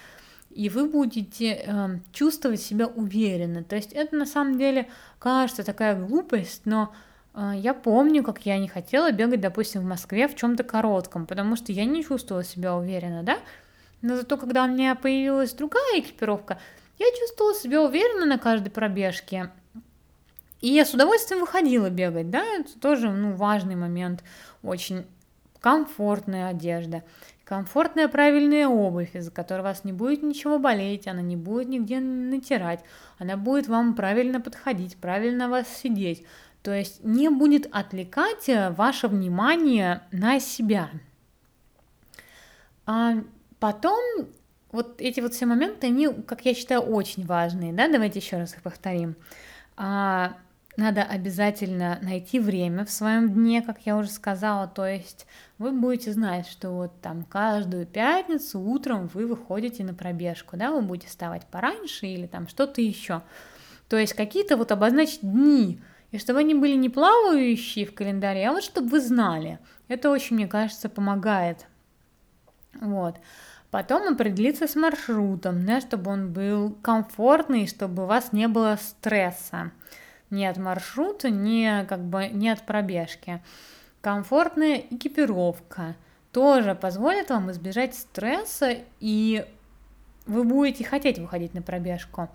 и 0.54 0.68
вы 0.68 0.88
будете 0.88 1.64
э, 1.66 1.98
чувствовать 2.12 2.62
себя 2.62 2.86
уверенно. 2.86 3.64
То 3.64 3.76
есть 3.76 3.92
это 3.92 4.14
на 4.14 4.26
самом 4.26 4.56
деле 4.56 4.88
кажется 5.18 5.64
такая 5.64 5.96
глупость, 5.96 6.62
но 6.64 6.94
э, 7.34 7.52
я 7.56 7.74
помню, 7.74 8.22
как 8.22 8.46
я 8.46 8.58
не 8.58 8.68
хотела 8.68 9.10
бегать, 9.10 9.40
допустим, 9.40 9.82
в 9.82 9.86
Москве 9.86 10.28
в 10.28 10.36
чем-то 10.36 10.62
коротком, 10.62 11.26
потому 11.26 11.56
что 11.56 11.72
я 11.72 11.84
не 11.84 12.04
чувствовала 12.04 12.44
себя 12.44 12.76
уверенно, 12.76 13.22
да. 13.22 13.38
Но 14.00 14.16
зато, 14.16 14.36
когда 14.36 14.64
у 14.64 14.68
меня 14.68 14.94
появилась 14.94 15.52
другая 15.52 16.00
экипировка, 16.00 16.58
я 16.98 17.06
чувствовала 17.18 17.54
себя 17.54 17.82
уверенно 17.82 18.26
на 18.26 18.38
каждой 18.38 18.70
пробежке. 18.70 19.50
И 20.60 20.68
я 20.68 20.84
с 20.84 20.94
удовольствием 20.94 21.40
выходила 21.40 21.90
бегать, 21.90 22.30
да, 22.30 22.44
это 22.44 22.78
тоже, 22.78 23.10
ну, 23.10 23.34
важный 23.34 23.74
момент, 23.74 24.22
очень 24.62 25.04
комфортная 25.60 26.48
одежда. 26.48 27.02
Комфортная 27.44 28.08
правильная 28.08 28.68
обувь, 28.68 29.14
из-за 29.14 29.30
которой 29.30 29.60
вас 29.60 29.84
не 29.84 29.92
будет 29.92 30.22
ничего 30.22 30.58
болеть, 30.58 31.06
она 31.06 31.20
не 31.20 31.36
будет 31.36 31.68
нигде 31.68 32.00
натирать, 32.00 32.80
она 33.18 33.36
будет 33.36 33.68
вам 33.68 33.94
правильно 33.94 34.40
подходить, 34.40 34.96
правильно 34.96 35.50
вас 35.50 35.68
сидеть. 35.68 36.24
То 36.62 36.72
есть 36.72 37.04
не 37.04 37.28
будет 37.28 37.68
отвлекать 37.70 38.48
э, 38.48 38.70
ваше 38.70 39.08
внимание 39.08 40.00
на 40.10 40.40
себя. 40.40 40.88
А 42.86 43.16
потом 43.58 44.00
вот 44.72 45.00
эти 45.02 45.20
вот 45.20 45.34
все 45.34 45.44
моменты, 45.44 45.88
они, 45.88 46.08
как 46.08 46.46
я 46.46 46.54
считаю, 46.54 46.80
очень 46.80 47.26
важные, 47.26 47.74
да, 47.74 47.88
давайте 47.88 48.20
еще 48.20 48.38
раз 48.38 48.54
их 48.54 48.62
повторим. 48.62 49.16
А, 49.76 50.38
надо 50.76 51.02
обязательно 51.02 51.98
найти 52.02 52.40
время 52.40 52.84
в 52.84 52.90
своем 52.90 53.32
дне, 53.32 53.62
как 53.62 53.86
я 53.86 53.96
уже 53.96 54.10
сказала, 54.10 54.66
то 54.66 54.86
есть 54.86 55.26
вы 55.58 55.70
будете 55.70 56.12
знать, 56.12 56.46
что 56.48 56.70
вот 56.70 57.00
там 57.00 57.22
каждую 57.24 57.86
пятницу 57.86 58.58
утром 58.60 59.08
вы 59.14 59.26
выходите 59.26 59.84
на 59.84 59.94
пробежку, 59.94 60.56
да, 60.56 60.72
вы 60.72 60.82
будете 60.82 61.08
вставать 61.08 61.46
пораньше 61.46 62.06
или 62.06 62.26
там 62.26 62.48
что-то 62.48 62.80
еще. 62.80 63.22
То 63.88 63.96
есть 63.96 64.14
какие-то 64.14 64.56
вот 64.56 64.72
обозначить 64.72 65.20
дни, 65.22 65.80
и 66.10 66.18
чтобы 66.18 66.40
они 66.40 66.54
были 66.54 66.74
не 66.74 66.88
плавающие 66.88 67.86
в 67.86 67.94
календаре, 67.94 68.48
а 68.48 68.52
вот 68.52 68.64
чтобы 68.64 68.88
вы 68.88 69.00
знали. 69.00 69.58
Это 69.86 70.10
очень, 70.10 70.36
мне 70.36 70.48
кажется, 70.48 70.88
помогает. 70.88 71.66
Вот. 72.80 73.16
Потом 73.70 74.12
определиться 74.12 74.66
с 74.66 74.74
маршрутом, 74.76 75.66
да, 75.66 75.80
чтобы 75.80 76.10
он 76.10 76.32
был 76.32 76.70
комфортный, 76.82 77.66
чтобы 77.66 78.04
у 78.04 78.06
вас 78.06 78.32
не 78.32 78.48
было 78.48 78.78
стресса 78.80 79.72
ни 80.34 80.44
от 80.44 80.56
маршрута, 80.56 81.30
ни, 81.30 81.84
как 81.86 82.04
бы, 82.04 82.28
ни 82.28 82.48
от 82.48 82.62
пробежки. 82.62 83.42
Комфортная 84.00 84.82
экипировка 84.90 85.96
тоже 86.32 86.74
позволит 86.74 87.30
вам 87.30 87.50
избежать 87.52 87.94
стресса, 87.94 88.78
и 89.00 89.46
вы 90.26 90.44
будете 90.44 90.84
хотеть 90.84 91.18
выходить 91.18 91.54
на 91.54 91.62
пробежку. 91.62 92.28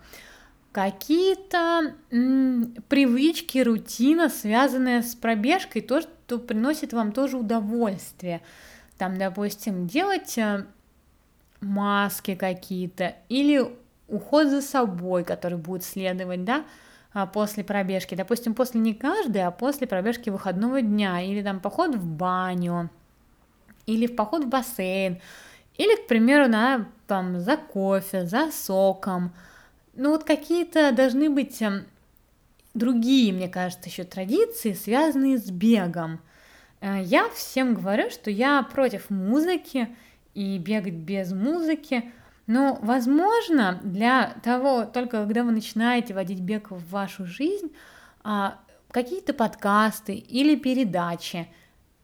Какие-то 0.72 1.94
м- 2.10 2.74
привычки, 2.88 3.58
рутина, 3.58 4.28
связанная 4.28 5.02
с 5.02 5.14
пробежкой, 5.14 5.82
то, 5.82 6.00
что 6.00 6.38
приносит 6.38 6.92
вам 6.92 7.12
тоже 7.12 7.36
удовольствие. 7.36 8.40
Там, 8.96 9.18
допустим, 9.18 9.86
делать 9.86 10.38
э, 10.38 10.64
маски 11.60 12.36
какие-то 12.36 13.16
или 13.28 13.64
уход 14.08 14.48
за 14.48 14.62
собой, 14.62 15.24
который 15.24 15.58
будет 15.58 15.84
следовать, 15.84 16.44
да, 16.44 16.64
после 17.32 17.64
пробежки. 17.64 18.14
Допустим, 18.14 18.54
после 18.54 18.80
не 18.80 18.94
каждой, 18.94 19.42
а 19.42 19.50
после 19.50 19.86
пробежки 19.86 20.30
выходного 20.30 20.80
дня. 20.80 21.20
Или 21.20 21.42
там 21.42 21.60
поход 21.60 21.94
в 21.94 22.06
баню, 22.06 22.90
или 23.86 24.06
в 24.06 24.14
поход 24.14 24.44
в 24.44 24.48
бассейн. 24.48 25.20
Или, 25.76 25.96
к 25.96 26.06
примеру, 26.06 26.48
на, 26.48 26.88
там, 27.06 27.40
за 27.40 27.56
кофе, 27.56 28.26
за 28.26 28.50
соком. 28.52 29.32
Ну 29.94 30.10
вот 30.10 30.24
какие-то 30.24 30.92
должны 30.92 31.30
быть 31.30 31.60
эм, 31.62 31.84
другие, 32.74 33.32
мне 33.32 33.48
кажется, 33.48 33.88
еще 33.88 34.04
традиции, 34.04 34.72
связанные 34.72 35.38
с 35.38 35.50
бегом. 35.50 36.20
Э, 36.80 37.00
я 37.02 37.28
всем 37.30 37.74
говорю, 37.74 38.10
что 38.10 38.30
я 38.30 38.62
против 38.62 39.10
музыки 39.10 39.88
и 40.34 40.58
бегать 40.58 40.94
без 40.94 41.32
музыки. 41.32 42.12
Но, 42.50 42.80
возможно, 42.82 43.78
для 43.84 44.34
того, 44.42 44.84
только 44.84 45.20
когда 45.20 45.44
вы 45.44 45.52
начинаете 45.52 46.14
вводить 46.14 46.40
бег 46.40 46.72
в 46.72 46.90
вашу 46.90 47.24
жизнь, 47.24 47.70
а, 48.24 48.58
какие-то 48.90 49.34
подкасты 49.34 50.14
или 50.14 50.56
передачи, 50.56 51.46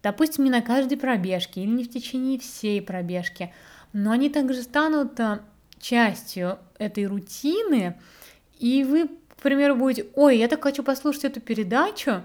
допустим, 0.05 0.45
не 0.45 0.51
на 0.51 0.63
каждой 0.63 0.99
пробежке 0.99 1.63
или 1.63 1.71
не 1.71 1.83
в 1.83 1.91
течение 1.91 2.39
всей 2.39 2.81
пробежки, 2.81 3.53
но 3.93 4.13
они 4.13 4.31
также 4.31 4.63
станут 4.63 5.19
а, 5.19 5.41
частью 5.81 6.61
этой 6.79 7.07
рутины, 7.07 7.99
и 8.61 8.85
вы, 8.85 9.09
к 9.09 9.43
примеру, 9.43 9.75
будете, 9.75 10.07
ой, 10.15 10.39
я 10.39 10.47
так 10.47 10.63
хочу 10.63 10.85
послушать 10.85 11.25
эту 11.25 11.41
передачу, 11.41 12.23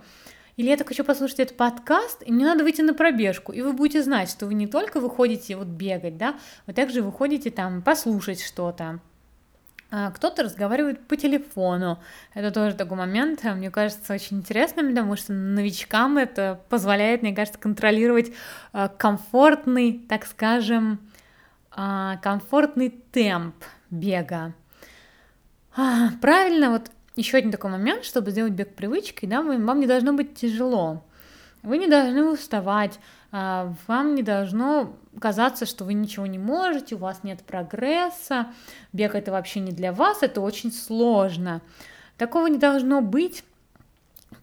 или 0.61 0.69
я 0.69 0.77
так 0.77 0.87
хочу 0.87 1.03
послушать 1.03 1.39
этот 1.39 1.57
подкаст, 1.57 2.21
и 2.23 2.31
мне 2.31 2.45
надо 2.45 2.63
выйти 2.63 2.81
на 2.81 2.93
пробежку, 2.93 3.51
и 3.51 3.63
вы 3.63 3.73
будете 3.73 4.03
знать, 4.03 4.29
что 4.29 4.45
вы 4.45 4.53
не 4.53 4.67
только 4.67 4.99
выходите 4.99 5.55
вот 5.55 5.65
бегать, 5.65 6.17
да, 6.17 6.35
вы 6.67 6.73
также 6.73 7.01
выходите 7.01 7.49
там 7.49 7.81
послушать 7.81 8.43
что-то, 8.43 8.99
а 9.89 10.11
кто-то 10.11 10.43
разговаривает 10.43 11.07
по 11.07 11.17
телефону. 11.17 11.97
Это 12.35 12.51
тоже 12.51 12.75
такой 12.75 12.95
момент, 12.95 13.43
мне 13.43 13.71
кажется, 13.71 14.13
очень 14.13 14.37
интересным, 14.37 14.89
потому 14.89 15.15
что 15.15 15.33
новичкам 15.33 16.19
это 16.19 16.61
позволяет, 16.69 17.23
мне 17.23 17.33
кажется, 17.33 17.59
контролировать 17.59 18.31
а, 18.71 18.87
комфортный, 18.87 20.05
так 20.07 20.27
скажем, 20.27 20.99
а, 21.71 22.17
комфортный 22.17 22.89
темп 22.89 23.55
бега. 23.89 24.53
Правильно, 26.21 26.69
вот 26.69 26.91
еще 27.21 27.37
один 27.37 27.51
такой 27.51 27.71
момент, 27.71 28.03
чтобы 28.03 28.31
сделать 28.31 28.53
бег 28.53 28.75
привычкой, 28.75 29.29
да, 29.29 29.41
вам 29.41 29.79
не 29.79 29.87
должно 29.87 30.13
быть 30.13 30.35
тяжело. 30.35 31.03
Вы 31.63 31.77
не 31.77 31.87
должны 31.87 32.23
уставать, 32.25 32.99
а, 33.31 33.73
вам 33.87 34.15
не 34.15 34.23
должно 34.23 34.93
казаться, 35.19 35.65
что 35.65 35.85
вы 35.85 35.93
ничего 35.93 36.25
не 36.25 36.39
можете, 36.39 36.95
у 36.95 36.99
вас 36.99 37.23
нет 37.23 37.41
прогресса, 37.43 38.47
бег 38.93 39.15
это 39.15 39.31
вообще 39.31 39.59
не 39.59 39.71
для 39.71 39.93
вас, 39.93 40.23
это 40.23 40.41
очень 40.41 40.71
сложно. 40.71 41.61
Такого 42.17 42.47
не 42.47 42.57
должно 42.57 43.01
быть, 43.01 43.43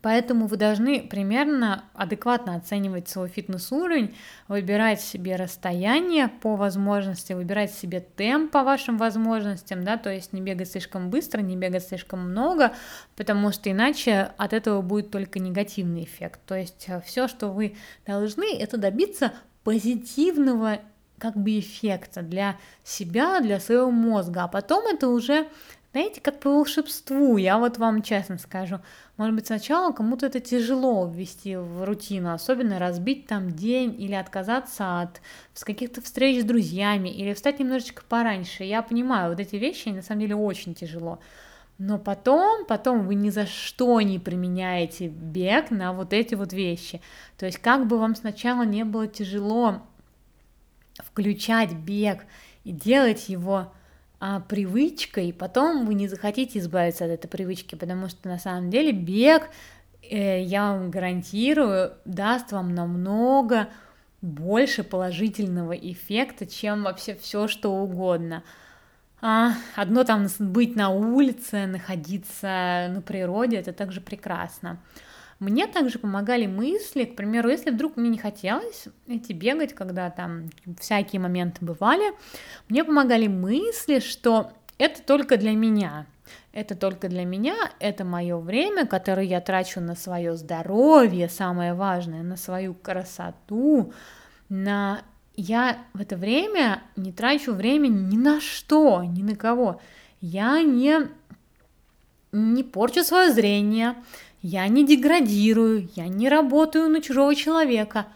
Поэтому 0.00 0.46
вы 0.46 0.56
должны 0.56 1.02
примерно 1.02 1.84
адекватно 1.94 2.54
оценивать 2.54 3.08
свой 3.08 3.28
фитнес-уровень, 3.28 4.14
выбирать 4.46 5.00
себе 5.00 5.36
расстояние 5.36 6.28
по 6.28 6.54
возможности, 6.54 7.32
выбирать 7.32 7.72
себе 7.72 8.00
темп 8.00 8.52
по 8.52 8.62
вашим 8.62 8.96
возможностям, 8.96 9.82
да, 9.82 9.96
то 9.96 10.10
есть 10.12 10.32
не 10.32 10.40
бегать 10.40 10.70
слишком 10.70 11.10
быстро, 11.10 11.40
не 11.40 11.56
бегать 11.56 11.86
слишком 11.86 12.30
много, 12.30 12.72
потому 13.16 13.50
что 13.50 13.70
иначе 13.70 14.30
от 14.36 14.52
этого 14.52 14.82
будет 14.82 15.10
только 15.10 15.40
негативный 15.40 16.04
эффект. 16.04 16.40
То 16.46 16.54
есть 16.54 16.84
э, 16.88 17.00
все, 17.04 17.26
что 17.26 17.48
вы 17.48 17.76
должны, 18.06 18.56
это 18.56 18.76
добиться 18.76 19.32
позитивного 19.64 20.78
как 21.18 21.36
бы 21.36 21.58
эффекта 21.58 22.22
для 22.22 22.56
себя, 22.84 23.40
для 23.40 23.60
своего 23.60 23.90
мозга, 23.90 24.44
а 24.44 24.48
потом 24.48 24.86
это 24.86 25.08
уже 25.08 25.48
знаете, 25.92 26.20
как 26.20 26.40
по 26.40 26.50
волшебству, 26.50 27.38
я 27.38 27.58
вот 27.58 27.78
вам 27.78 28.02
честно 28.02 28.36
скажу, 28.38 28.80
может 29.16 29.34
быть, 29.34 29.46
сначала 29.46 29.92
кому-то 29.92 30.26
это 30.26 30.38
тяжело 30.38 31.06
ввести 31.06 31.56
в 31.56 31.84
рутину, 31.84 32.32
особенно 32.32 32.78
разбить 32.78 33.26
там 33.26 33.50
день 33.50 34.00
или 34.00 34.14
отказаться 34.14 35.00
от 35.00 35.20
каких-то 35.58 36.02
встреч 36.02 36.42
с 36.42 36.44
друзьями 36.44 37.08
или 37.08 37.32
встать 37.32 37.58
немножечко 37.58 38.02
пораньше. 38.08 38.64
Я 38.64 38.82
понимаю, 38.82 39.30
вот 39.30 39.40
эти 39.40 39.56
вещи, 39.56 39.88
на 39.88 40.02
самом 40.02 40.20
деле 40.20 40.36
очень 40.36 40.74
тяжело. 40.74 41.20
Но 41.78 41.98
потом, 41.98 42.66
потом 42.66 43.06
вы 43.06 43.14
ни 43.14 43.30
за 43.30 43.46
что 43.46 44.00
не 44.00 44.18
применяете 44.18 45.06
бег 45.08 45.70
на 45.70 45.92
вот 45.92 46.12
эти 46.12 46.34
вот 46.34 46.52
вещи. 46.52 47.00
То 47.38 47.46
есть 47.46 47.58
как 47.58 47.86
бы 47.86 47.98
вам 47.98 48.14
сначала 48.14 48.62
не 48.62 48.84
было 48.84 49.06
тяжело 49.06 49.82
включать 50.98 51.72
бег 51.72 52.24
и 52.64 52.72
делать 52.72 53.28
его 53.28 53.72
а, 54.20 54.40
привычкой, 54.40 55.32
потом 55.32 55.86
вы 55.86 55.94
не 55.94 56.08
захотите 56.08 56.58
избавиться 56.58 57.04
от 57.04 57.12
этой 57.12 57.28
привычки, 57.28 57.76
потому 57.76 58.08
что 58.08 58.28
на 58.28 58.38
самом 58.38 58.68
деле 58.68 58.92
бег, 58.92 59.48
э, 60.02 60.42
я 60.42 60.72
вам 60.72 60.90
гарантирую, 60.90 61.92
даст 62.04 62.50
вам 62.50 62.74
намного 62.74 63.68
больше 64.20 64.82
положительного 64.82 65.72
эффекта, 65.72 66.46
чем 66.46 66.82
вообще 66.82 67.14
все 67.14 67.46
что 67.46 67.70
угодно. 67.70 68.42
А, 69.20 69.52
одно 69.76 70.02
там 70.02 70.26
быть 70.38 70.74
на 70.74 70.90
улице, 70.90 71.66
находиться 71.66 72.88
на 72.90 73.02
природе, 73.04 73.56
это 73.58 73.72
также 73.72 74.00
прекрасно. 74.00 74.80
Мне 75.38 75.68
также 75.68 75.98
помогали 75.98 76.46
мысли, 76.46 77.04
к 77.04 77.14
примеру, 77.14 77.48
если 77.48 77.70
вдруг 77.70 77.96
мне 77.96 78.08
не 78.08 78.18
хотелось 78.18 78.86
идти 79.06 79.32
бегать, 79.32 79.72
когда 79.72 80.10
там 80.10 80.50
всякие 80.80 81.20
моменты 81.20 81.64
бывали, 81.64 82.12
мне 82.68 82.82
помогали 82.82 83.28
мысли, 83.28 84.00
что 84.00 84.50
это 84.78 85.00
только 85.02 85.36
для 85.36 85.52
меня, 85.52 86.06
это 86.52 86.74
только 86.74 87.08
для 87.08 87.24
меня, 87.24 87.56
это 87.78 88.04
мое 88.04 88.36
время, 88.36 88.84
которое 88.84 89.26
я 89.26 89.40
трачу 89.40 89.80
на 89.80 89.94
свое 89.94 90.36
здоровье, 90.36 91.28
самое 91.28 91.72
важное, 91.74 92.24
на 92.24 92.36
свою 92.36 92.74
красоту, 92.74 93.92
на 94.48 95.02
я 95.36 95.78
в 95.94 96.00
это 96.00 96.16
время 96.16 96.82
не 96.96 97.12
трачу 97.12 97.52
время 97.52 97.86
ни 97.86 98.16
на 98.16 98.40
что, 98.40 99.04
ни 99.04 99.22
на 99.22 99.36
кого. 99.36 99.80
Я 100.20 100.62
не, 100.62 101.08
не 102.32 102.64
порчу 102.64 103.04
свое 103.04 103.32
зрение, 103.32 103.94
я 104.42 104.68
не 104.68 104.86
деградирую, 104.86 105.88
я 105.94 106.08
не 106.08 106.28
работаю 106.28 106.88
на 106.88 107.00
чужого 107.02 107.34
человека. 107.34 108.06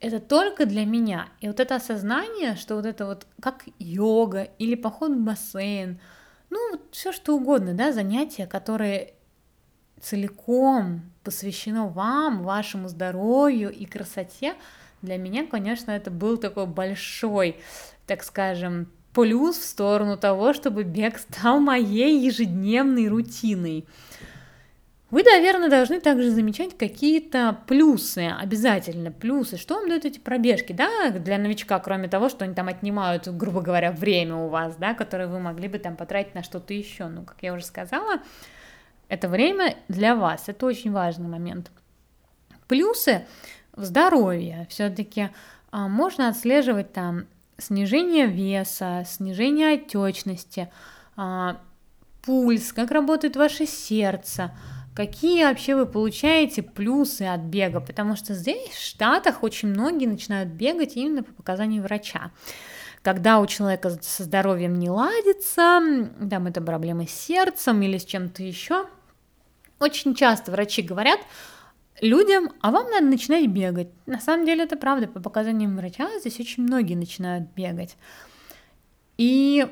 Это 0.00 0.20
только 0.20 0.66
для 0.66 0.84
меня. 0.84 1.28
И 1.40 1.48
вот 1.48 1.58
это 1.60 1.76
осознание, 1.76 2.56
что 2.56 2.76
вот 2.76 2.84
это 2.84 3.06
вот 3.06 3.26
как 3.40 3.64
йога 3.78 4.48
или 4.58 4.74
поход 4.74 5.12
в 5.12 5.20
бассейн, 5.20 5.98
ну 6.50 6.70
вот 6.70 6.82
все 6.90 7.12
что 7.12 7.36
угодно, 7.36 7.72
да, 7.72 7.92
занятия, 7.92 8.46
которые 8.46 9.14
целиком 10.00 11.00
посвящено 11.24 11.88
вам, 11.88 12.42
вашему 12.42 12.88
здоровью 12.88 13.72
и 13.72 13.86
красоте, 13.86 14.54
для 15.02 15.16
меня, 15.16 15.46
конечно, 15.46 15.90
это 15.90 16.10
был 16.10 16.36
такой 16.36 16.66
большой, 16.66 17.56
так 18.06 18.22
скажем, 18.22 18.88
плюс 19.12 19.56
в 19.56 19.64
сторону 19.64 20.16
того, 20.16 20.52
чтобы 20.52 20.84
бег 20.84 21.18
стал 21.18 21.58
моей 21.60 22.20
ежедневной 22.20 23.08
рутиной. 23.08 23.86
Вы, 25.10 25.22
наверное, 25.22 25.68
должны 25.68 26.00
также 26.00 26.30
замечать 26.30 26.76
какие-то 26.76 27.58
плюсы, 27.68 28.34
обязательно 28.36 29.12
плюсы. 29.12 29.56
Что 29.56 29.74
вам 29.76 29.88
дают 29.88 30.04
эти 30.04 30.18
пробежки, 30.18 30.72
да, 30.72 31.10
для 31.10 31.38
новичка, 31.38 31.78
кроме 31.78 32.08
того, 32.08 32.28
что 32.28 32.44
они 32.44 32.54
там 32.54 32.66
отнимают, 32.66 33.28
грубо 33.28 33.60
говоря, 33.60 33.92
время 33.92 34.34
у 34.34 34.48
вас, 34.48 34.74
да, 34.76 34.94
которое 34.94 35.28
вы 35.28 35.38
могли 35.38 35.68
бы 35.68 35.78
там 35.78 35.96
потратить 35.96 36.34
на 36.34 36.42
что-то 36.42 36.74
еще. 36.74 37.06
Ну, 37.06 37.22
как 37.22 37.36
я 37.42 37.54
уже 37.54 37.64
сказала, 37.64 38.20
это 39.08 39.28
время 39.28 39.76
для 39.86 40.16
вас, 40.16 40.48
это 40.48 40.66
очень 40.66 40.90
важный 40.90 41.28
момент. 41.28 41.70
Плюсы 42.66 43.24
в 43.72 43.84
здоровье 43.84 44.66
все-таки 44.70 45.30
а, 45.70 45.86
можно 45.86 46.28
отслеживать 46.28 46.92
там 46.92 47.26
снижение 47.58 48.26
веса, 48.26 49.04
снижение 49.06 49.74
отечности, 49.74 50.68
а, 51.16 51.60
пульс, 52.22 52.72
как 52.72 52.90
работает 52.90 53.36
ваше 53.36 53.66
сердце, 53.66 54.50
какие 54.96 55.44
вообще 55.44 55.76
вы 55.76 55.84
получаете 55.84 56.62
плюсы 56.62 57.22
от 57.22 57.42
бега, 57.42 57.80
потому 57.80 58.16
что 58.16 58.34
здесь, 58.34 58.70
в 58.70 58.82
Штатах, 58.82 59.42
очень 59.42 59.68
многие 59.68 60.06
начинают 60.06 60.48
бегать 60.48 60.96
именно 60.96 61.22
по 61.22 61.32
показанию 61.32 61.82
врача. 61.82 62.32
Когда 63.02 63.38
у 63.38 63.46
человека 63.46 63.90
со 64.00 64.24
здоровьем 64.24 64.78
не 64.78 64.88
ладится, 64.88 65.80
там 66.28 66.46
это 66.46 66.60
проблемы 66.62 67.06
с 67.06 67.12
сердцем 67.12 67.82
или 67.82 67.98
с 67.98 68.04
чем-то 68.04 68.42
еще, 68.42 68.86
очень 69.78 70.14
часто 70.14 70.50
врачи 70.50 70.80
говорят 70.80 71.20
людям, 72.00 72.52
а 72.62 72.70
вам 72.70 72.90
надо 72.90 73.04
начинать 73.06 73.46
бегать. 73.46 73.88
На 74.06 74.18
самом 74.18 74.46
деле 74.46 74.64
это 74.64 74.76
правда, 74.76 75.06
по 75.06 75.20
показаниям 75.20 75.76
врача 75.76 76.08
здесь 76.20 76.40
очень 76.40 76.62
многие 76.62 76.94
начинают 76.94 77.50
бегать. 77.54 77.96
И 79.18 79.66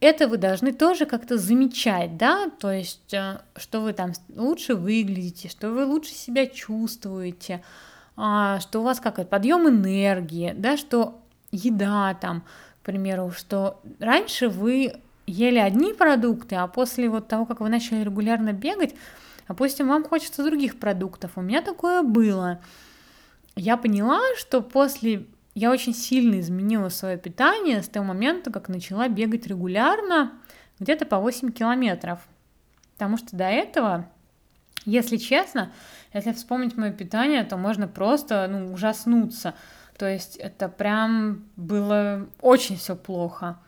это 0.00 0.28
вы 0.28 0.36
должны 0.36 0.72
тоже 0.72 1.06
как-то 1.06 1.38
замечать, 1.38 2.16
да, 2.16 2.50
то 2.60 2.70
есть, 2.70 3.12
э, 3.12 3.40
что 3.56 3.80
вы 3.80 3.92
там 3.92 4.12
лучше 4.34 4.74
выглядите, 4.74 5.48
что 5.48 5.70
вы 5.70 5.84
лучше 5.84 6.12
себя 6.12 6.46
чувствуете, 6.46 7.62
а, 8.16 8.60
что 8.60 8.80
у 8.80 8.82
вас 8.82 9.00
как 9.00 9.28
подъем 9.28 9.68
энергии, 9.68 10.54
да, 10.56 10.76
что 10.76 11.20
еда 11.50 12.14
там, 12.14 12.42
к 12.82 12.86
примеру, 12.86 13.32
что 13.36 13.80
раньше 13.98 14.48
вы 14.48 14.94
ели 15.26 15.58
одни 15.58 15.92
продукты, 15.92 16.54
а 16.56 16.68
после 16.68 17.08
вот 17.08 17.28
того, 17.28 17.44
как 17.44 17.60
вы 17.60 17.68
начали 17.68 18.02
регулярно 18.02 18.52
бегать, 18.52 18.94
допустим, 19.48 19.88
вам 19.88 20.04
хочется 20.04 20.44
других 20.44 20.78
продуктов. 20.78 21.32
У 21.36 21.42
меня 21.42 21.60
такое 21.60 22.02
было. 22.02 22.60
Я 23.56 23.76
поняла, 23.76 24.20
что 24.36 24.62
после 24.62 25.26
я 25.54 25.70
очень 25.70 25.94
сильно 25.94 26.40
изменила 26.40 26.88
свое 26.88 27.16
питание 27.18 27.82
с 27.82 27.88
того 27.88 28.06
момента, 28.06 28.50
как 28.50 28.68
начала 28.68 29.08
бегать 29.08 29.46
регулярно, 29.46 30.32
где-то 30.78 31.04
по 31.06 31.18
8 31.18 31.52
километров. 31.52 32.20
Потому 32.94 33.16
что 33.16 33.36
до 33.36 33.44
этого, 33.44 34.08
если 34.84 35.16
честно, 35.16 35.72
если 36.12 36.32
вспомнить 36.32 36.76
мое 36.76 36.92
питание, 36.92 37.44
то 37.44 37.56
можно 37.56 37.86
просто 37.88 38.46
ну, 38.48 38.72
ужаснуться. 38.72 39.54
То 39.96 40.06
есть 40.06 40.36
это 40.36 40.68
прям 40.68 41.44
было 41.56 42.28
очень 42.40 42.76
все 42.76 42.96
плохо. 42.96 43.58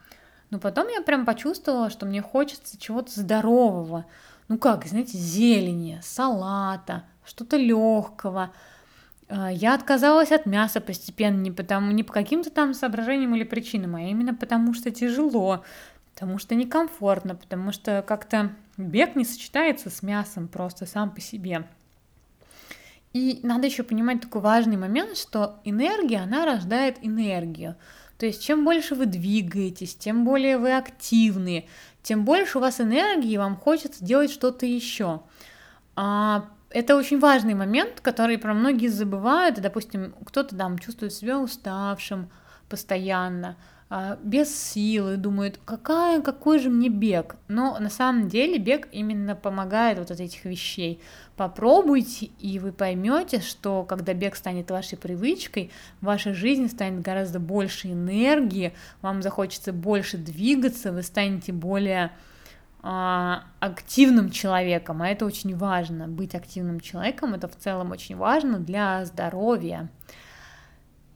Но 0.50 0.58
потом 0.58 0.88
я 0.88 1.00
прям 1.00 1.24
почувствовала, 1.24 1.90
что 1.90 2.06
мне 2.06 2.22
хочется 2.22 2.78
чего-то 2.78 3.12
здорового. 3.20 4.06
Ну 4.48 4.58
как, 4.58 4.84
знаете, 4.86 5.16
зелени, 5.16 6.00
салата, 6.02 7.04
что-то 7.24 7.56
легкого. 7.56 8.50
А, 9.30 9.50
я 9.50 9.74
отказалась 9.74 10.32
от 10.32 10.44
мяса 10.44 10.80
постепенно 10.80 11.40
не, 11.40 11.52
потому, 11.52 11.92
не 11.92 12.02
по 12.02 12.12
каким-то 12.12 12.50
там 12.50 12.74
соображениям 12.74 13.34
или 13.36 13.44
причинам, 13.44 13.94
а 13.94 14.02
именно 14.02 14.34
потому 14.34 14.74
что 14.74 14.90
тяжело, 14.90 15.64
потому 16.14 16.38
что 16.38 16.54
некомфортно, 16.56 17.36
потому 17.36 17.70
что 17.70 18.02
как-то 18.06 18.50
бег 18.76 19.14
не 19.14 19.24
сочетается 19.24 19.88
с 19.88 20.02
мясом 20.02 20.48
просто 20.48 20.84
сам 20.84 21.10
по 21.10 21.20
себе. 21.20 21.66
И 23.12 23.40
надо 23.42 23.66
еще 23.66 23.82
понимать 23.82 24.20
такой 24.20 24.40
важный 24.40 24.76
момент, 24.76 25.16
что 25.16 25.60
энергия, 25.64 26.18
она 26.18 26.44
рождает 26.44 26.98
энергию. 27.02 27.76
То 28.18 28.26
есть 28.26 28.42
чем 28.42 28.64
больше 28.64 28.94
вы 28.94 29.06
двигаетесь, 29.06 29.96
тем 29.96 30.24
более 30.24 30.58
вы 30.58 30.76
активны, 30.76 31.66
тем 32.02 32.24
больше 32.24 32.58
у 32.58 32.60
вас 32.60 32.80
энергии, 32.80 33.36
вам 33.36 33.56
хочется 33.56 34.04
делать 34.04 34.30
что-то 34.30 34.66
еще. 34.66 35.22
А 35.96 36.48
это 36.70 36.96
очень 36.96 37.18
важный 37.18 37.54
момент, 37.54 38.00
который 38.00 38.38
про 38.38 38.54
многие 38.54 38.88
забывают. 38.88 39.60
Допустим, 39.60 40.14
кто-то 40.24 40.56
там 40.56 40.78
чувствует 40.78 41.12
себя 41.12 41.38
уставшим 41.38 42.30
постоянно, 42.68 43.56
а, 43.92 44.16
без 44.22 44.56
силы, 44.56 45.16
думает, 45.16 45.58
какая, 45.64 46.22
какой 46.22 46.60
же 46.60 46.70
мне 46.70 46.88
бег. 46.88 47.34
Но 47.48 47.76
на 47.80 47.90
самом 47.90 48.28
деле 48.28 48.58
бег 48.58 48.86
именно 48.92 49.34
помогает 49.34 49.98
вот 49.98 50.12
от 50.12 50.20
этих 50.20 50.44
вещей. 50.44 51.00
Попробуйте, 51.34 52.26
и 52.38 52.60
вы 52.60 52.70
поймете, 52.70 53.40
что 53.40 53.82
когда 53.82 54.14
бег 54.14 54.36
станет 54.36 54.70
вашей 54.70 54.96
привычкой, 54.96 55.72
в 56.00 56.06
вашей 56.06 56.34
жизни 56.34 56.68
станет 56.68 57.02
гораздо 57.02 57.40
больше 57.40 57.88
энергии, 57.88 58.74
вам 59.02 59.22
захочется 59.22 59.72
больше 59.72 60.18
двигаться, 60.18 60.92
вы 60.92 61.02
станете 61.02 61.52
более 61.52 62.12
активным 62.82 64.30
человеком, 64.30 65.02
а 65.02 65.08
это 65.08 65.26
очень 65.26 65.56
важно. 65.56 66.08
Быть 66.08 66.34
активным 66.34 66.80
человеком 66.80 67.34
это 67.34 67.48
в 67.48 67.56
целом 67.56 67.90
очень 67.90 68.16
важно 68.16 68.58
для 68.58 69.04
здоровья. 69.04 69.90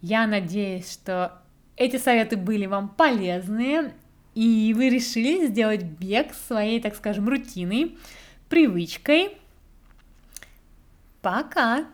Я 0.02 0.26
надеюсь, 0.26 0.92
что 0.92 1.40
эти 1.76 1.96
советы 1.96 2.36
были 2.36 2.66
вам 2.66 2.88
полезны, 2.90 3.92
и 4.34 4.74
вы 4.76 4.90
решили 4.90 5.46
сделать 5.46 5.82
бег 5.82 6.34
своей, 6.34 6.80
так 6.80 6.94
скажем, 6.94 7.28
рутиной, 7.28 7.96
привычкой. 8.48 9.38
Пока! 11.22 11.86